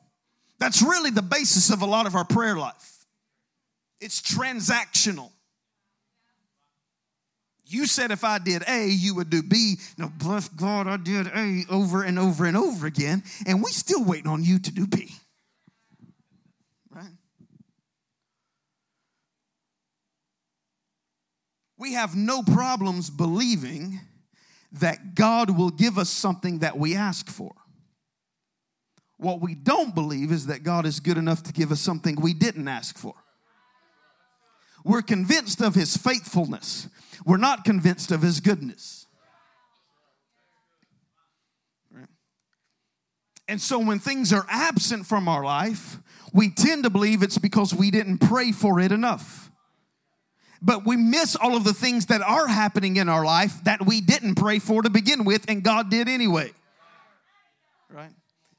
That's 0.60 0.82
really 0.82 1.10
the 1.10 1.22
basis 1.22 1.72
of 1.72 1.82
a 1.82 1.86
lot 1.86 2.06
of 2.06 2.16
our 2.16 2.26
prayer 2.26 2.56
life. 2.56 3.06
It's 4.00 4.22
transactional. 4.22 5.32
You 7.66 7.86
said 7.86 8.12
if 8.12 8.26
I 8.26 8.38
did 8.38 8.64
A, 8.68 8.88
you 8.88 9.16
would 9.16 9.30
do 9.30 9.42
B. 9.42 9.76
No, 9.98 10.12
bless 10.18 10.50
God, 10.50 10.88
I 10.88 10.98
did 10.98 11.28
A 11.28 11.64
over 11.70 12.04
and 12.04 12.20
over 12.20 12.46
and 12.46 12.58
over 12.58 12.86
again, 12.86 13.24
and 13.48 13.64
we 13.64 13.72
still 13.72 14.04
waiting 14.04 14.28
on 14.28 14.44
you 14.44 14.60
to 14.60 14.72
do 14.72 14.86
B. 14.86 15.12
We 21.82 21.94
have 21.94 22.16
no 22.16 22.44
problems 22.44 23.10
believing 23.10 24.02
that 24.74 25.16
God 25.16 25.58
will 25.58 25.72
give 25.72 25.98
us 25.98 26.12
something 26.12 26.60
that 26.60 26.78
we 26.78 26.96
ask 26.96 27.28
for. 27.28 27.56
What 29.18 29.42
we 29.42 29.56
don't 29.56 29.96
believe 29.96 30.32
is 30.32 30.46
that 30.46 30.62
God 30.62 30.86
is 30.86 31.00
good 31.00 31.18
enough 31.18 31.42
to 31.42 31.52
give 31.52 31.72
us 31.72 31.82
something 31.82 32.22
we 32.22 32.36
didn't 32.36 32.68
ask 32.68 33.00
for. 33.00 33.16
We're 34.86 35.02
convinced 35.02 35.60
of 35.60 35.74
his 35.74 35.98
faithfulness. 35.98 36.88
We're 37.26 37.38
not 37.38 37.64
convinced 37.64 38.12
of 38.12 38.22
his 38.22 38.42
goodness. 38.42 39.08
And 43.48 43.60
so 43.60 43.80
when 43.80 43.98
things 43.98 44.32
are 44.32 44.46
absent 44.48 45.08
from 45.08 45.28
our 45.28 45.44
life, 45.44 45.98
we 46.32 46.52
tend 46.52 46.84
to 46.84 46.92
believe 46.92 47.24
it's 47.24 47.40
because 47.40 47.74
we 47.74 47.90
didn't 47.90 48.20
pray 48.20 48.52
for 48.52 48.80
it 48.80 48.92
enough. 48.92 49.51
But 50.62 50.86
we 50.86 50.96
miss 50.96 51.36
all 51.36 51.58
of 51.58 51.64
the 51.64 51.74
things 51.74 52.08
that 52.08 52.22
are 52.22 52.48
happening 52.48 52.98
in 52.98 53.10
our 53.10 53.26
life 53.26 53.64
that 53.64 53.86
we 53.86 54.00
didn't 54.00 54.36
pray 54.36 54.60
for 54.60 54.84
to 54.84 54.90
begin 54.90 55.24
with, 55.24 55.46
and 55.48 55.64
God 55.64 55.90
did 55.90 56.08
anyway. 56.08 56.52
Right? 57.90 58.12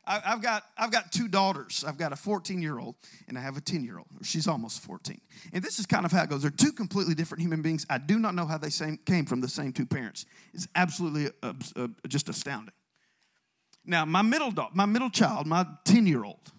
I, 0.04 0.18
have 0.18 0.42
got 0.42 0.64
I've 0.76 0.90
got 0.90 1.12
two 1.12 1.28
daughters. 1.28 1.84
I've 1.86 1.96
got 1.96 2.12
a 2.12 2.16
14 2.16 2.60
year 2.60 2.78
old 2.78 2.96
and 3.28 3.38
I 3.38 3.40
have 3.40 3.56
a 3.56 3.60
10 3.60 3.84
year 3.84 3.98
old. 3.98 4.08
She's 4.22 4.48
almost 4.48 4.82
14. 4.82 5.20
And 5.52 5.62
this 5.62 5.78
is 5.78 5.86
kind 5.86 6.04
of 6.04 6.10
how 6.10 6.24
it 6.24 6.28
goes. 6.28 6.42
They're 6.42 6.50
two 6.50 6.72
completely 6.72 7.14
different 7.14 7.40
human 7.40 7.62
beings. 7.62 7.86
I 7.88 7.98
do 7.98 8.18
not 8.18 8.34
know 8.34 8.44
how 8.44 8.58
they 8.58 8.68
same, 8.68 8.98
came 9.06 9.26
from 9.26 9.40
the 9.40 9.48
same 9.48 9.72
two 9.72 9.86
parents. 9.86 10.26
It's 10.52 10.66
absolutely 10.74 11.30
uh, 11.42 11.52
uh, 11.76 11.86
just 12.08 12.28
astounding. 12.28 12.74
Now, 13.84 14.04
my 14.04 14.22
middle 14.22 14.50
dog, 14.50 14.74
my 14.74 14.86
middle 14.86 15.10
child, 15.10 15.46
my 15.46 15.66
10 15.84 16.06
year 16.06 16.24
old. 16.24 16.52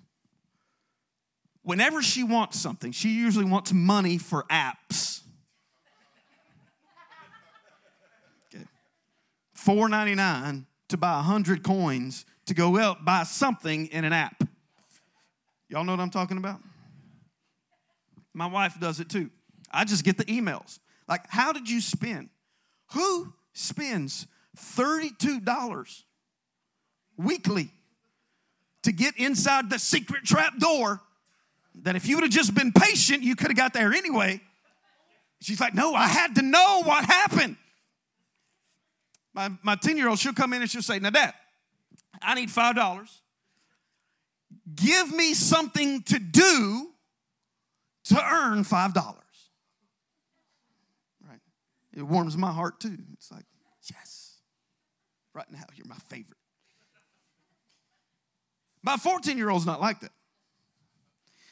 Whenever 1.63 2.01
she 2.01 2.23
wants 2.23 2.59
something, 2.59 2.91
she 2.91 3.09
usually 3.09 3.45
wants 3.45 3.71
money 3.71 4.17
for 4.17 4.43
apps. 4.43 5.21
Okay. 8.53 8.65
4.99 9.65 10.65
to 10.89 10.97
buy 10.97 11.15
100 11.15 11.63
coins 11.63 12.25
to 12.45 12.53
go 12.53 12.77
out 12.77 13.05
buy 13.05 13.23
something 13.23 13.87
in 13.87 14.03
an 14.03 14.13
app. 14.13 14.43
Y'all 15.69 15.83
know 15.83 15.93
what 15.93 16.01
I'm 16.01 16.09
talking 16.09 16.37
about? 16.37 16.59
My 18.33 18.47
wife 18.47 18.79
does 18.79 18.99
it 18.99 19.09
too. 19.09 19.29
I 19.71 19.85
just 19.85 20.03
get 20.03 20.17
the 20.17 20.25
emails. 20.25 20.79
Like, 21.07 21.29
how 21.29 21.51
did 21.51 21.69
you 21.69 21.81
spend? 21.81 22.29
Who 22.93 23.33
spends 23.53 24.27
$32 24.57 26.03
weekly 27.17 27.71
to 28.83 28.91
get 28.91 29.17
inside 29.17 29.69
the 29.69 29.79
secret 29.79 30.25
trap 30.25 30.57
door 30.57 31.01
that 31.83 31.95
if 31.95 32.07
you 32.07 32.17
would 32.17 32.23
have 32.23 32.31
just 32.31 32.53
been 32.53 32.71
patient, 32.71 33.23
you 33.23 33.35
could 33.35 33.47
have 33.47 33.57
got 33.57 33.73
there 33.73 33.93
anyway? 33.93 34.41
She's 35.41 35.59
like, 35.59 35.73
no, 35.73 35.93
I 35.93 36.07
had 36.07 36.35
to 36.35 36.41
know 36.41 36.83
what 36.83 37.05
happened. 37.05 37.57
My, 39.33 39.49
my 39.63 39.75
10 39.75 39.97
year 39.97 40.09
old, 40.09 40.19
she'll 40.19 40.33
come 40.33 40.53
in 40.53 40.61
and 40.61 40.69
she'll 40.69 40.81
say, 40.81 40.99
now, 40.99 41.09
Dad, 41.09 41.33
I 42.21 42.35
need 42.35 42.49
$5. 42.49 43.19
Give 44.75 45.11
me 45.13 45.33
something 45.33 46.03
to 46.03 46.19
do 46.19 46.89
to 48.05 48.15
earn 48.15 48.63
$5. 48.63 48.95
Right? 51.27 51.39
It 51.95 52.03
warms 52.03 52.37
my 52.37 52.51
heart 52.51 52.79
too. 52.79 52.97
It's 53.13 53.31
like, 53.31 53.45
yes, 53.91 54.37
right 55.33 55.49
now, 55.51 55.63
you're 55.75 55.87
my 55.87 55.95
favorite. 55.95 56.37
My 58.83 58.97
14 58.97 59.37
year 59.37 59.49
old's 59.49 59.65
not 59.65 59.81
like 59.81 60.01
that. 60.01 60.11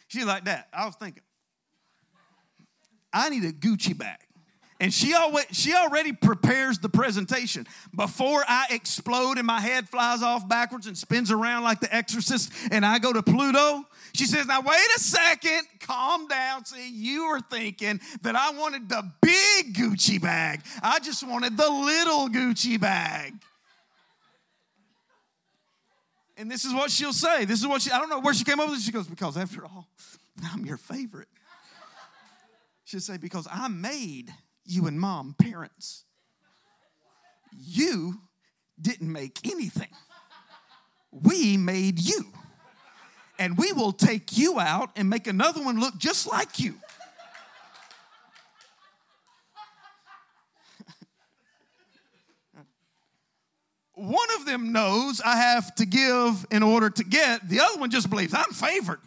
She's 0.08 0.26
like 0.26 0.46
that. 0.46 0.68
I 0.74 0.86
was 0.86 0.96
thinking, 0.96 1.24
I 3.14 3.30
need 3.30 3.46
a 3.46 3.52
Gucci 3.52 3.98
bag 3.98 4.20
and 4.82 4.92
she 4.92 5.14
always 5.14 5.46
she 5.52 5.76
already 5.76 6.12
prepares 6.12 6.80
the 6.80 6.90
presentation. 6.90 7.66
Before 7.96 8.44
i 8.48 8.66
explode 8.72 9.38
and 9.38 9.48
my 9.48 9.62
head 9.62 9.88
flies 9.88 10.24
off 10.24 10.50
backwards 10.50 10.88
and 10.88 10.98
spins 10.98 11.32
around 11.32 11.64
like 11.64 11.80
the 11.80 11.96
exorcist 11.96 12.52
and 12.72 12.86
i 12.86 13.00
go 13.00 13.14
to 13.14 13.22
pluto 13.22 13.86
she 14.14 14.26
says 14.26 14.48
now 14.48 14.60
wait 14.62 14.80
a 14.98 15.00
second. 15.00 15.62
Calm 15.80 16.28
down. 16.28 16.66
See 16.66 16.90
you 16.90 17.30
were 17.30 17.40
thinking 17.40 18.02
that 18.24 18.36
i 18.36 18.52
wanted 18.52 18.90
the 18.90 19.10
big 19.22 19.76
gucci 19.76 20.20
bag. 20.20 20.62
I 20.82 21.00
just 21.00 21.26
wanted 21.26 21.56
the 21.56 21.70
little 21.70 22.28
gucci 22.28 22.82
bag. 22.82 23.34
And 26.38 26.50
this 26.50 26.66
is 26.66 26.74
what 26.74 26.90
she'll 26.90 27.14
say. 27.14 27.46
This 27.46 27.62
is 27.62 27.68
what 27.68 27.84
she 27.84 27.92
i 27.92 28.00
don't 28.00 28.10
know 28.10 28.20
where 28.20 28.34
she 28.34 28.44
came 28.44 28.60
up 28.60 28.70
with 28.70 28.82
she 28.82 28.92
goes 28.92 29.08
because 29.08 29.38
after 29.38 29.64
all 29.64 29.88
i'm 30.52 30.66
your 30.66 30.78
favorite. 30.78 31.28
She'll 32.84 33.00
say 33.00 33.18
because 33.18 33.48
i 33.52 33.68
made 33.68 34.34
you 34.66 34.88
and 34.88 35.00
mom 35.00 35.36
parents. 35.40 36.06
You 37.58 38.22
didn't 38.80 39.12
make 39.12 39.46
anything. 39.46 39.90
We 41.12 41.58
made 41.58 42.00
you. 42.00 42.26
And 43.38 43.58
we 43.58 43.74
will 43.74 43.92
take 43.92 44.38
you 44.38 44.60
out 44.60 44.92
and 44.96 45.10
make 45.10 45.28
another 45.28 45.64
one 45.64 45.80
look 45.80 45.98
just 45.98 46.28
like 46.28 46.60
you. 46.60 46.76
one 54.02 54.28
of 54.40 54.46
them 54.46 54.72
knows 54.72 55.22
I 55.22 55.38
have 55.38 55.76
to 55.76 55.86
give 55.86 56.46
in 56.50 56.64
order 56.64 56.90
to 56.90 57.04
get, 57.04 57.48
the 57.48 57.60
other 57.60 57.80
one 57.80 57.92
just 57.92 58.10
believes 58.10 58.34
I'm 58.34 58.52
favored. 58.52 59.00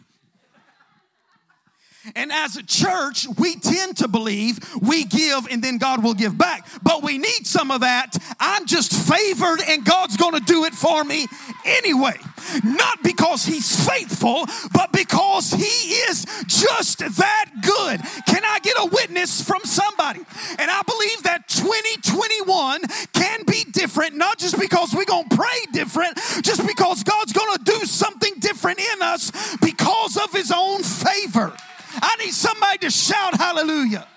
And 2.15 2.31
as 2.31 2.55
a 2.55 2.63
church, 2.63 3.27
we 3.39 3.55
tend 3.55 3.97
to 3.97 4.07
believe 4.07 4.59
we 4.81 5.05
give 5.05 5.47
and 5.49 5.63
then 5.63 5.77
God 5.77 6.03
will 6.03 6.13
give 6.13 6.37
back. 6.37 6.67
But 6.83 7.03
we 7.03 7.17
need 7.17 7.47
some 7.47 7.71
of 7.71 7.81
that. 7.81 8.15
I'm 8.39 8.65
just 8.65 8.93
favored 8.93 9.61
and 9.67 9.83
God's 9.83 10.17
going 10.17 10.33
to 10.33 10.45
do 10.45 10.65
it 10.65 10.73
for 10.73 11.03
me 11.03 11.27
anyway. 11.65 12.17
Not 12.63 13.01
because 13.03 13.45
He's 13.45 13.87
faithful, 13.87 14.45
but 14.73 14.91
because 14.91 15.51
He 15.51 15.63
is 15.63 16.25
just 16.47 16.99
that 16.99 17.45
good. 17.61 18.01
Can 18.27 18.43
I 18.43 18.59
get 18.61 18.75
a 18.77 18.85
witness 18.85 19.41
from 19.41 19.61
somebody? 19.63 20.21
And 20.59 20.69
I 20.69 20.81
believe 20.83 21.23
that 21.23 21.47
2021 21.47 22.81
can 23.13 23.43
be 23.45 23.63
different, 23.71 24.15
not 24.15 24.37
just 24.37 24.59
because 24.59 24.93
we're 24.93 25.05
going 25.05 25.27
to 25.29 25.35
pray 25.35 25.65
different, 25.71 26.17
just 26.41 26.65
because 26.67 27.03
God's 27.03 27.33
going 27.33 27.57
to 27.57 27.63
do 27.63 27.85
something 27.85 28.33
different 28.39 28.79
in 28.79 29.01
us 29.01 29.31
because 29.57 30.17
of 30.17 30.31
His 30.31 30.51
own 30.55 30.83
favor. 30.83 31.53
I 32.01 32.15
need 32.23 32.33
somebody 32.33 32.79
to 32.79 32.89
shout 32.89 33.35
hallelujah. 33.35 34.07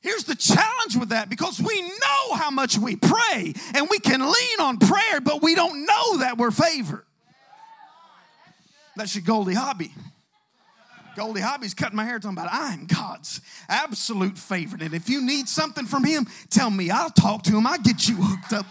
Here's 0.00 0.24
the 0.24 0.36
challenge 0.36 0.96
with 0.96 1.10
that 1.10 1.28
because 1.28 1.60
we 1.60 1.82
know 1.82 2.34
how 2.34 2.50
much 2.50 2.78
we 2.78 2.96
pray 2.96 3.52
and 3.74 3.88
we 3.90 3.98
can 3.98 4.20
lean 4.20 4.60
on 4.60 4.78
prayer, 4.78 5.20
but 5.20 5.42
we 5.42 5.54
don't 5.54 5.84
know 5.84 6.18
that 6.18 6.38
we're 6.38 6.50
favored. 6.50 7.04
That's 8.96 9.14
your 9.14 9.24
Goldie 9.24 9.54
hobby. 9.54 9.92
Goldie 11.18 11.40
Hobby's 11.40 11.74
cutting 11.74 11.96
my 11.96 12.04
hair 12.04 12.20
talking 12.20 12.38
about 12.38 12.48
I'm 12.52 12.86
God's 12.86 13.40
absolute 13.68 14.38
favorite. 14.38 14.82
And 14.82 14.94
if 14.94 15.08
you 15.08 15.20
need 15.20 15.48
something 15.48 15.84
from 15.84 16.04
him, 16.04 16.28
tell 16.48 16.70
me. 16.70 16.90
I'll 16.90 17.10
talk 17.10 17.42
to 17.44 17.56
him. 17.58 17.66
I'll 17.66 17.78
get 17.78 18.08
you 18.08 18.14
hooked 18.16 18.52
up. 18.52 18.66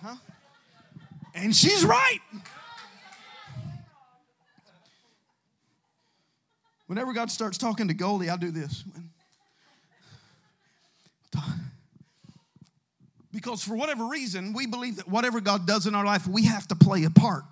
Huh? 0.00 0.14
And 1.34 1.54
she's 1.54 1.84
right. 1.84 2.20
Whenever 6.86 7.12
God 7.12 7.30
starts 7.30 7.58
talking 7.58 7.88
to 7.88 7.94
Goldie, 7.94 8.30
I 8.30 8.36
do 8.36 8.50
this. 8.50 8.84
Because 13.32 13.62
for 13.62 13.74
whatever 13.74 14.06
reason, 14.06 14.52
we 14.54 14.66
believe 14.66 14.96
that 14.96 15.08
whatever 15.08 15.40
God 15.40 15.66
does 15.66 15.86
in 15.86 15.94
our 15.94 16.04
life, 16.04 16.26
we 16.26 16.44
have 16.44 16.66
to 16.68 16.74
play 16.74 17.04
a 17.04 17.10
part. 17.10 17.44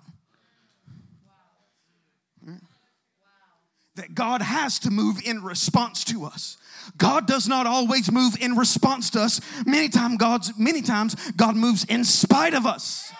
that 3.95 4.13
God 4.13 4.41
has 4.41 4.79
to 4.79 4.91
move 4.91 5.21
in 5.25 5.43
response 5.43 6.03
to 6.05 6.25
us. 6.25 6.57
God 6.97 7.27
does 7.27 7.47
not 7.47 7.65
always 7.65 8.11
move 8.11 8.35
in 8.39 8.55
response 8.55 9.09
to 9.11 9.21
us. 9.21 9.41
Many 9.65 9.89
times 9.89 10.17
God's 10.17 10.57
many 10.57 10.81
times 10.81 11.15
God 11.31 11.55
moves 11.55 11.85
in 11.85 12.03
spite 12.03 12.53
of 12.53 12.65
us. 12.65 13.11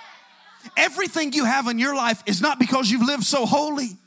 Everything 0.77 1.34
you 1.34 1.45
have 1.45 1.67
in 1.67 1.79
your 1.79 1.95
life 1.95 2.22
is 2.25 2.41
not 2.41 2.60
because 2.60 2.91
you've 2.91 3.05
lived 3.05 3.24
so 3.24 3.45
holy. 3.45 3.98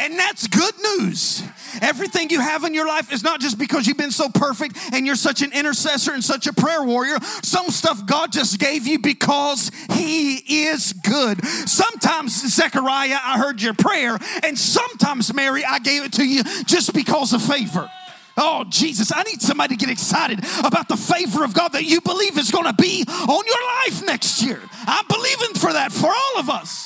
And 0.00 0.18
that's 0.18 0.48
good 0.48 0.74
news. 0.98 1.42
Everything 1.80 2.30
you 2.30 2.40
have 2.40 2.64
in 2.64 2.74
your 2.74 2.86
life 2.86 3.12
is 3.12 3.22
not 3.22 3.40
just 3.40 3.58
because 3.58 3.86
you've 3.86 3.96
been 3.96 4.10
so 4.10 4.28
perfect 4.28 4.76
and 4.92 5.06
you're 5.06 5.14
such 5.14 5.42
an 5.42 5.52
intercessor 5.52 6.12
and 6.12 6.22
such 6.22 6.46
a 6.46 6.52
prayer 6.52 6.82
warrior. 6.82 7.16
Some 7.42 7.68
stuff 7.68 8.04
God 8.04 8.32
just 8.32 8.58
gave 8.58 8.86
you 8.86 8.98
because 8.98 9.70
He 9.92 10.66
is 10.66 10.92
good. 10.92 11.44
Sometimes, 11.46 12.54
Zechariah, 12.54 13.18
I 13.22 13.38
heard 13.38 13.62
your 13.62 13.74
prayer, 13.74 14.18
and 14.42 14.58
sometimes, 14.58 15.32
Mary, 15.32 15.64
I 15.64 15.78
gave 15.78 16.04
it 16.04 16.12
to 16.14 16.24
you 16.24 16.42
just 16.64 16.92
because 16.92 17.32
of 17.32 17.42
favor. 17.42 17.88
Oh, 18.36 18.64
Jesus, 18.68 19.12
I 19.14 19.22
need 19.22 19.40
somebody 19.40 19.76
to 19.76 19.80
get 19.80 19.92
excited 19.92 20.40
about 20.64 20.88
the 20.88 20.96
favor 20.96 21.44
of 21.44 21.54
God 21.54 21.68
that 21.72 21.84
you 21.84 22.00
believe 22.00 22.36
is 22.36 22.50
going 22.50 22.66
to 22.66 22.74
be 22.74 23.04
on 23.08 23.46
your 23.46 23.64
life 23.84 24.04
next 24.04 24.42
year. 24.42 24.60
I'm 24.86 25.06
believing 25.06 25.54
for 25.54 25.72
that 25.72 25.92
for 25.92 26.08
all 26.08 26.40
of 26.40 26.50
us. 26.50 26.83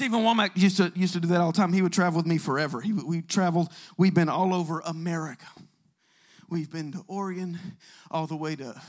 Stephen 0.00 0.20
Womack 0.20 0.52
used 0.54 0.78
to 0.78 0.90
used 0.96 1.12
to 1.12 1.20
do 1.20 1.28
that 1.28 1.42
all 1.42 1.52
the 1.52 1.58
time. 1.58 1.74
He 1.74 1.82
would 1.82 1.92
travel 1.92 2.16
with 2.16 2.26
me 2.26 2.38
forever. 2.38 2.80
He, 2.80 2.94
we 2.94 3.20
traveled. 3.20 3.70
We've 3.98 4.14
been 4.14 4.30
all 4.30 4.54
over 4.54 4.80
America. 4.80 5.44
We've 6.48 6.70
been 6.70 6.92
to 6.92 7.04
Oregon, 7.06 7.58
all 8.10 8.26
the 8.26 8.34
way 8.34 8.56
to 8.56 8.80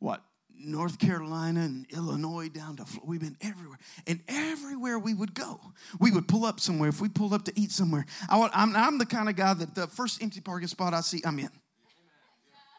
what 0.00 0.22
North 0.54 0.98
Carolina 0.98 1.60
and 1.60 1.86
Illinois 1.90 2.50
down 2.50 2.76
to 2.76 2.84
Florida. 2.84 3.06
We've 3.08 3.20
been 3.22 3.38
everywhere, 3.40 3.78
and 4.06 4.20
everywhere 4.28 4.98
we 4.98 5.14
would 5.14 5.32
go, 5.32 5.58
we 5.98 6.10
would 6.10 6.28
pull 6.28 6.44
up 6.44 6.60
somewhere. 6.60 6.90
If 6.90 7.00
we 7.00 7.08
pulled 7.08 7.32
up 7.32 7.46
to 7.46 7.52
eat 7.58 7.70
somewhere, 7.70 8.04
I, 8.28 8.50
I'm, 8.52 8.76
I'm 8.76 8.98
the 8.98 9.06
kind 9.06 9.30
of 9.30 9.36
guy 9.36 9.54
that 9.54 9.74
the 9.74 9.86
first 9.86 10.22
empty 10.22 10.42
parking 10.42 10.68
spot 10.68 10.92
I 10.92 11.00
see, 11.00 11.22
I'm 11.24 11.38
in. 11.38 11.48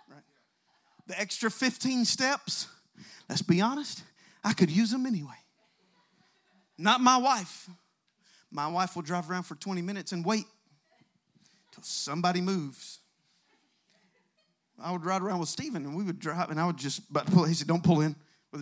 Right? 0.08 0.22
The 1.08 1.20
extra 1.20 1.50
15 1.50 2.06
steps. 2.06 2.68
Let's 3.28 3.42
be 3.42 3.60
honest, 3.60 4.04
I 4.44 4.54
could 4.54 4.70
use 4.70 4.92
them 4.92 5.08
anyway. 5.08 5.43
Not 6.78 7.02
my 7.02 7.18
wife. 7.18 7.70
My 8.52 8.68
wife 8.68 8.96
will 8.96 9.04
drive 9.04 9.30
around 9.30 9.44
for 9.44 9.56
20 9.56 9.82
minutes 9.82 10.12
and 10.12 10.24
wait 10.26 10.46
till 11.72 11.84
somebody 11.84 12.42
moves. 12.42 13.00
I 14.82 14.92
would 14.92 15.06
ride 15.06 15.22
around 15.22 15.40
with 15.40 15.50
Stephen 15.50 15.86
and 15.86 15.96
we 15.96 16.04
would 16.04 16.20
drive, 16.20 16.50
and 16.50 16.60
I 16.60 16.66
would 16.66 16.78
just 16.78 17.10
about 17.10 17.28
pull. 17.28 17.46
He 17.46 17.54
said, 17.54 17.68
Don't 17.68 17.84
pull 17.84 18.02
in. 18.02 18.16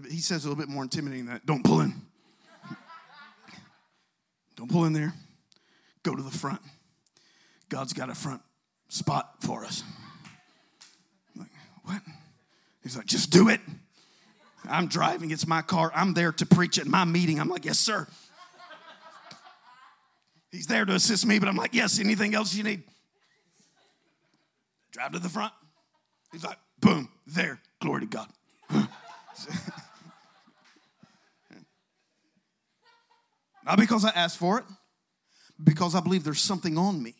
He 0.10 0.20
says 0.20 0.46
a 0.46 0.50
little 0.50 0.62
bit 0.62 0.70
more 0.70 0.84
intimidating 0.84 1.26
than 1.26 1.36
that. 1.36 1.46
Don't 1.46 1.64
pull 1.64 1.82
in. 1.82 1.94
Don't 4.56 4.72
pull 4.72 4.86
in 4.86 4.94
there. 4.94 5.14
Go 6.04 6.16
to 6.16 6.24
the 6.24 6.32
front. 6.32 6.62
God's 7.70 7.94
got 7.94 8.10
a 8.10 8.16
front 8.16 8.42
spot 8.88 9.36
for 9.42 9.66
us. 9.66 9.84
I'm 11.34 11.42
like, 11.42 11.52
what? 11.84 12.02
He's 12.84 12.98
like, 12.98 13.06
just 13.06 13.32
do 13.32 13.50
it. 13.50 13.62
I'm 14.70 14.88
driving, 14.88 15.32
it's 15.32 15.48
my 15.48 15.62
car. 15.62 15.92
I'm 15.96 16.14
there 16.14 16.32
to 16.34 16.46
preach 16.46 16.78
at 16.80 16.88
my 16.88 17.04
meeting. 17.04 17.40
I'm 17.40 17.50
like, 17.50 17.66
yes, 17.66 17.80
sir. 17.80 18.08
He's 20.52 20.68
there 20.68 20.86
to 20.86 20.94
assist 20.94 21.26
me, 21.26 21.40
but 21.40 21.48
I'm 21.48 21.56
like, 21.56 21.74
yes, 21.74 22.00
anything 22.00 22.36
else 22.36 22.54
you 22.54 22.64
need? 22.64 22.84
Drive 24.92 25.14
to 25.14 25.20
the 25.20 25.30
front. 25.30 25.54
He's 26.32 26.44
like, 26.44 26.58
boom, 26.80 27.10
there. 27.26 27.60
Glory 27.80 28.02
to 28.02 28.08
God. 28.08 28.28
Not 33.66 33.78
because 33.78 34.04
I 34.06 34.10
asked 34.10 34.38
for 34.38 34.58
it, 34.60 34.66
because 35.64 35.96
I 35.96 36.02
believe 36.02 36.24
there's 36.24 36.42
something 36.42 36.78
on 36.78 37.02
me 37.02 37.16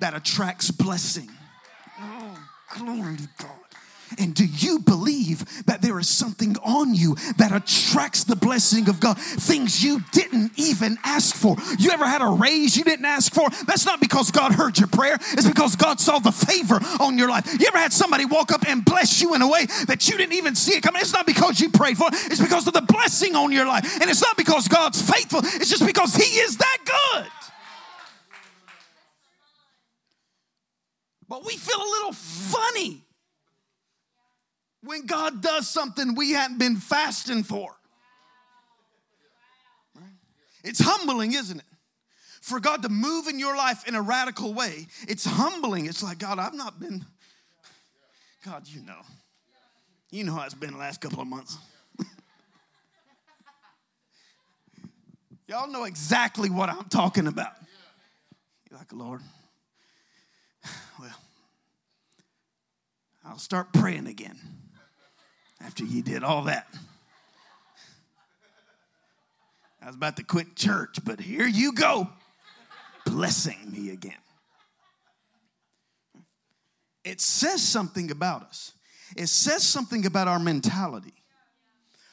that 0.00 0.14
attracts 0.14 0.70
blessing. 0.70 1.30
Oh, 2.00 2.38
glory 2.74 3.16
to 3.16 3.28
God. 3.38 3.61
And 4.18 4.34
do 4.34 4.44
you 4.44 4.78
believe 4.80 5.64
that 5.66 5.82
there 5.82 5.98
is 5.98 6.08
something 6.08 6.56
on 6.64 6.94
you 6.94 7.16
that 7.36 7.52
attracts 7.52 8.24
the 8.24 8.36
blessing 8.36 8.88
of 8.88 9.00
God? 9.00 9.18
Things 9.18 9.82
you 9.82 10.00
didn't 10.12 10.52
even 10.56 10.98
ask 11.04 11.34
for. 11.34 11.56
You 11.78 11.90
ever 11.90 12.06
had 12.06 12.22
a 12.22 12.26
raise 12.26 12.76
you 12.76 12.84
didn't 12.84 13.04
ask 13.04 13.32
for? 13.32 13.48
That's 13.66 13.86
not 13.86 14.00
because 14.00 14.30
God 14.30 14.52
heard 14.52 14.78
your 14.78 14.88
prayer, 14.88 15.14
it's 15.14 15.48
because 15.48 15.76
God 15.76 16.00
saw 16.00 16.18
the 16.18 16.32
favor 16.32 16.80
on 17.00 17.18
your 17.18 17.28
life. 17.28 17.46
You 17.60 17.66
ever 17.66 17.78
had 17.78 17.92
somebody 17.92 18.24
walk 18.24 18.52
up 18.52 18.66
and 18.66 18.84
bless 18.84 19.20
you 19.20 19.34
in 19.34 19.42
a 19.42 19.48
way 19.48 19.66
that 19.86 20.08
you 20.08 20.16
didn't 20.16 20.34
even 20.34 20.54
see 20.54 20.74
it 20.74 20.82
coming? 20.82 21.00
It's 21.00 21.12
not 21.12 21.26
because 21.26 21.60
you 21.60 21.70
prayed 21.70 21.98
for 21.98 22.08
it, 22.08 22.14
it's 22.30 22.40
because 22.40 22.66
of 22.66 22.72
the 22.72 22.82
blessing 22.82 23.36
on 23.36 23.52
your 23.52 23.66
life. 23.66 24.00
And 24.00 24.10
it's 24.10 24.22
not 24.22 24.36
because 24.36 24.68
God's 24.68 25.00
faithful, 25.00 25.40
it's 25.40 25.70
just 25.70 25.86
because 25.86 26.14
He 26.14 26.38
is 26.38 26.56
that 26.56 26.78
good. 26.84 27.30
But 31.28 31.46
we 31.46 31.56
feel 31.56 31.78
a 31.78 31.92
little 31.96 32.12
funny 32.12 33.01
when 34.82 35.06
God 35.06 35.40
does 35.42 35.68
something 35.68 36.14
we 36.14 36.32
haven't 36.32 36.58
been 36.58 36.76
fasting 36.76 37.42
for. 37.44 37.74
It's 40.64 40.80
humbling, 40.80 41.32
isn't 41.34 41.58
it? 41.58 41.64
For 42.40 42.60
God 42.60 42.82
to 42.82 42.88
move 42.88 43.28
in 43.28 43.38
your 43.38 43.56
life 43.56 43.86
in 43.86 43.94
a 43.94 44.02
radical 44.02 44.52
way, 44.54 44.88
it's 45.08 45.24
humbling. 45.24 45.86
It's 45.86 46.02
like, 46.02 46.18
God, 46.18 46.38
I've 46.38 46.54
not 46.54 46.80
been, 46.80 47.04
God, 48.44 48.66
you 48.66 48.82
know. 48.82 49.00
You 50.10 50.24
know 50.24 50.34
how 50.34 50.44
it's 50.44 50.54
been 50.54 50.72
the 50.72 50.78
last 50.78 51.00
couple 51.00 51.20
of 51.20 51.28
months. 51.28 51.56
Y'all 55.48 55.70
know 55.70 55.84
exactly 55.84 56.50
what 56.50 56.68
I'm 56.68 56.84
talking 56.84 57.28
about. 57.28 57.52
You're 58.68 58.78
like, 58.78 58.92
Lord, 58.92 59.20
well, 61.00 61.16
I'll 63.24 63.38
start 63.38 63.72
praying 63.72 64.06
again 64.06 64.38
after 65.64 65.84
you 65.84 66.02
did 66.02 66.22
all 66.24 66.42
that. 66.44 66.66
I 69.80 69.86
was 69.86 69.96
about 69.96 70.16
to 70.16 70.24
quit 70.24 70.54
church, 70.54 70.98
but 71.04 71.20
here 71.20 71.46
you 71.46 71.72
go, 71.72 72.08
blessing 73.04 73.58
me 73.70 73.90
again. 73.90 74.12
It 77.04 77.20
says 77.20 77.60
something 77.60 78.10
about 78.10 78.42
us, 78.42 78.72
it 79.16 79.28
says 79.28 79.62
something 79.62 80.06
about 80.06 80.28
our 80.28 80.38
mentality. 80.38 81.14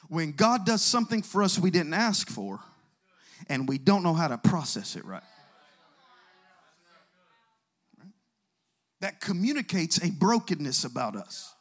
When 0.08 0.32
God 0.32 0.66
does 0.66 0.82
something 0.82 1.22
for 1.22 1.40
us 1.44 1.56
we 1.56 1.70
didn't 1.70 1.94
ask 1.94 2.28
for, 2.28 2.58
and 3.48 3.68
we 3.68 3.78
don't 3.78 4.02
know 4.02 4.14
how 4.14 4.26
to 4.26 4.38
process 4.38 4.96
it 4.96 5.04
right. 5.04 5.22
That 9.00 9.20
communicates 9.20 10.02
a 10.02 10.10
brokenness 10.10 10.84
about 10.84 11.14
us 11.14 11.54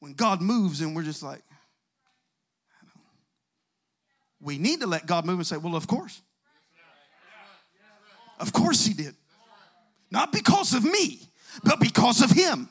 when 0.00 0.14
God 0.14 0.40
moves 0.40 0.80
and 0.80 0.94
we're 0.94 1.02
just 1.02 1.22
like, 1.22 1.42
we 4.40 4.58
need 4.58 4.80
to 4.80 4.86
let 4.86 5.06
God 5.06 5.24
move 5.24 5.38
and 5.38 5.46
say, 5.46 5.56
well, 5.56 5.74
of 5.74 5.86
course. 5.86 6.22
Of 8.38 8.52
course 8.52 8.84
He 8.84 8.94
did. 8.94 9.14
Not 10.10 10.32
because 10.32 10.74
of 10.74 10.84
me, 10.84 11.20
but 11.64 11.80
because 11.80 12.22
of 12.22 12.30
Him. 12.30 12.68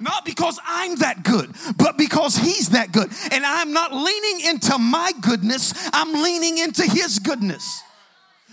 Not 0.00 0.24
because 0.24 0.58
I'm 0.66 0.96
that 0.96 1.22
good, 1.22 1.54
but 1.78 1.96
because 1.96 2.36
He's 2.36 2.70
that 2.70 2.92
good. 2.92 3.10
And 3.32 3.46
I'm 3.46 3.72
not 3.72 3.94
leaning 3.94 4.48
into 4.48 4.76
my 4.78 5.12
goodness, 5.20 5.72
I'm 5.92 6.22
leaning 6.22 6.58
into 6.58 6.82
His 6.82 7.18
goodness. 7.18 7.82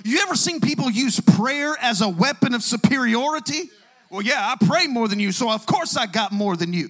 You 0.06 0.20
ever 0.22 0.36
seen 0.36 0.60
people 0.60 0.90
use 0.90 1.20
prayer 1.20 1.76
as 1.82 2.02
a 2.02 2.10
weapon 2.10 2.54
of 2.54 2.64
superiority? 2.64 3.70
Well, 4.10 4.22
yeah, 4.22 4.36
I 4.38 4.66
pray 4.66 4.88
more 4.88 5.08
than 5.08 5.20
you, 5.20 5.32
so 5.32 5.50
of 5.50 5.66
course 5.66 5.98
I 5.98 6.06
got 6.06 6.32
more 6.32 6.56
than 6.56 6.72
you. 6.72 6.90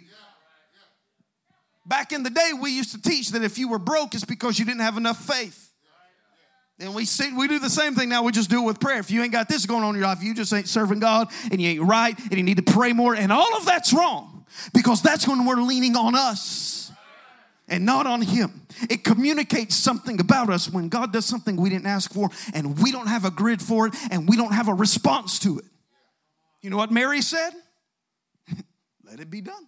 Back 1.86 2.14
in 2.14 2.24
the 2.24 2.30
day, 2.30 2.52
we 2.60 2.72
used 2.72 2.92
to 2.94 3.02
teach 3.02 3.32
that 3.32 3.44
if 3.44 3.58
you 3.58 3.68
were 3.68 3.80
broke, 3.80 4.14
it's 4.16 4.26
because 4.26 4.58
you 4.58 4.66
didn't 4.66 4.82
have 4.82 4.98
enough 4.98 5.18
faith. 5.26 5.72
And 6.80 6.96
we 6.96 7.06
see, 7.06 7.32
we 7.34 7.48
do 7.48 7.60
the 7.60 7.70
same 7.70 7.94
thing 7.94 8.10
now. 8.10 8.24
We 8.24 8.32
just 8.32 8.50
do 8.50 8.64
it 8.64 8.66
with 8.66 8.80
prayer. 8.80 9.00
If 9.00 9.12
you 9.12 9.22
ain't 9.22 9.32
got 9.32 9.48
this 9.48 9.66
going 9.66 9.84
on 9.84 9.96
in 9.96 10.02
your 10.02 10.08
life, 10.08 10.24
you 10.24 10.34
just 10.34 10.52
ain't 10.54 10.68
serving 10.68 11.00
God 11.00 11.30
and 11.52 11.62
you 11.62 11.70
ain't 11.70 11.82
right 11.82 12.18
and 12.18 12.34
you 12.34 12.44
need 12.44 12.58
to 12.58 12.64
pray 12.64 12.94
more. 12.94 13.16
And 13.16 13.32
all 13.32 13.56
of 13.56 13.66
that's 13.66 13.94
wrong 13.94 14.46
because 14.74 15.02
that's 15.02 15.28
when 15.28 15.46
we're 15.46 15.62
leaning 15.62 15.96
on 15.96 16.16
us 16.16 16.92
and 17.68 17.86
not 17.86 18.08
on 18.08 18.22
Him. 18.22 18.66
It 18.90 19.04
communicates 19.04 19.76
something 19.76 20.20
about 20.20 20.50
us 20.50 20.70
when 20.70 20.90
God 20.90 21.14
does 21.14 21.26
something 21.26 21.56
we 21.58 21.70
didn't 21.70 21.88
ask 21.88 22.12
for 22.12 22.30
and 22.54 22.82
we 22.82 22.92
don't 22.92 23.08
have 23.08 23.24
a 23.24 23.32
grid 23.32 23.62
for 23.62 23.88
it 23.88 23.94
and 24.10 24.28
we 24.28 24.36
don't 24.36 24.54
have 24.54 24.68
a 24.68 24.74
response 24.74 25.40
to 25.40 25.60
it. 25.60 25.66
You 26.62 26.70
know 26.70 26.78
what 26.78 26.92
Mary 26.92 27.22
said? 27.22 27.52
Let 29.06 29.20
it 29.20 29.30
be 29.30 29.42
done. 29.42 29.68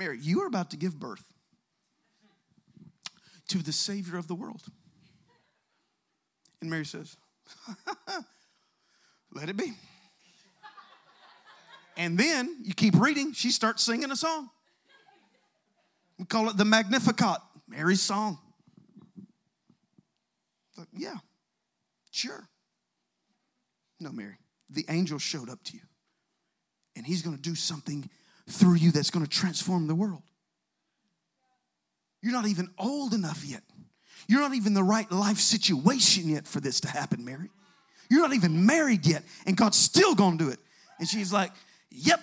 Mary, 0.00 0.18
you 0.18 0.40
are 0.40 0.46
about 0.46 0.70
to 0.70 0.78
give 0.78 0.98
birth 0.98 1.22
to 3.48 3.58
the 3.58 3.70
Savior 3.70 4.16
of 4.16 4.28
the 4.28 4.34
world. 4.34 4.62
And 6.62 6.70
Mary 6.70 6.86
says, 6.86 7.18
Let 9.34 9.50
it 9.50 9.58
be. 9.58 9.74
And 11.98 12.16
then 12.16 12.62
you 12.62 12.72
keep 12.72 12.98
reading, 12.98 13.34
she 13.34 13.50
starts 13.50 13.82
singing 13.82 14.10
a 14.10 14.16
song. 14.16 14.48
We 16.18 16.24
call 16.24 16.48
it 16.48 16.56
the 16.56 16.64
Magnificat, 16.64 17.36
Mary's 17.68 18.00
song. 18.00 18.38
Yeah, 20.96 21.16
sure. 22.10 22.48
No, 24.00 24.10
Mary, 24.12 24.38
the 24.70 24.86
angel 24.88 25.18
showed 25.18 25.50
up 25.50 25.62
to 25.64 25.74
you, 25.74 25.82
and 26.96 27.04
he's 27.04 27.20
going 27.20 27.36
to 27.36 27.42
do 27.42 27.54
something 27.54 28.08
through 28.48 28.74
you 28.74 28.90
that's 28.92 29.10
going 29.10 29.24
to 29.24 29.30
transform 29.30 29.86
the 29.86 29.94
world. 29.94 30.22
You're 32.22 32.32
not 32.32 32.46
even 32.46 32.68
old 32.78 33.14
enough 33.14 33.44
yet. 33.44 33.62
You're 34.28 34.40
not 34.40 34.54
even 34.54 34.74
the 34.74 34.82
right 34.82 35.10
life 35.10 35.38
situation 35.38 36.28
yet 36.28 36.46
for 36.46 36.60
this 36.60 36.80
to 36.80 36.88
happen, 36.88 37.24
Mary. 37.24 37.50
You're 38.10 38.22
not 38.22 38.34
even 38.34 38.66
married 38.66 39.06
yet, 39.06 39.22
and 39.46 39.56
God's 39.56 39.78
still 39.78 40.14
going 40.14 40.38
to 40.38 40.44
do 40.44 40.50
it. 40.50 40.58
And 40.98 41.08
she's 41.08 41.32
like, 41.32 41.52
Yep. 41.90 42.20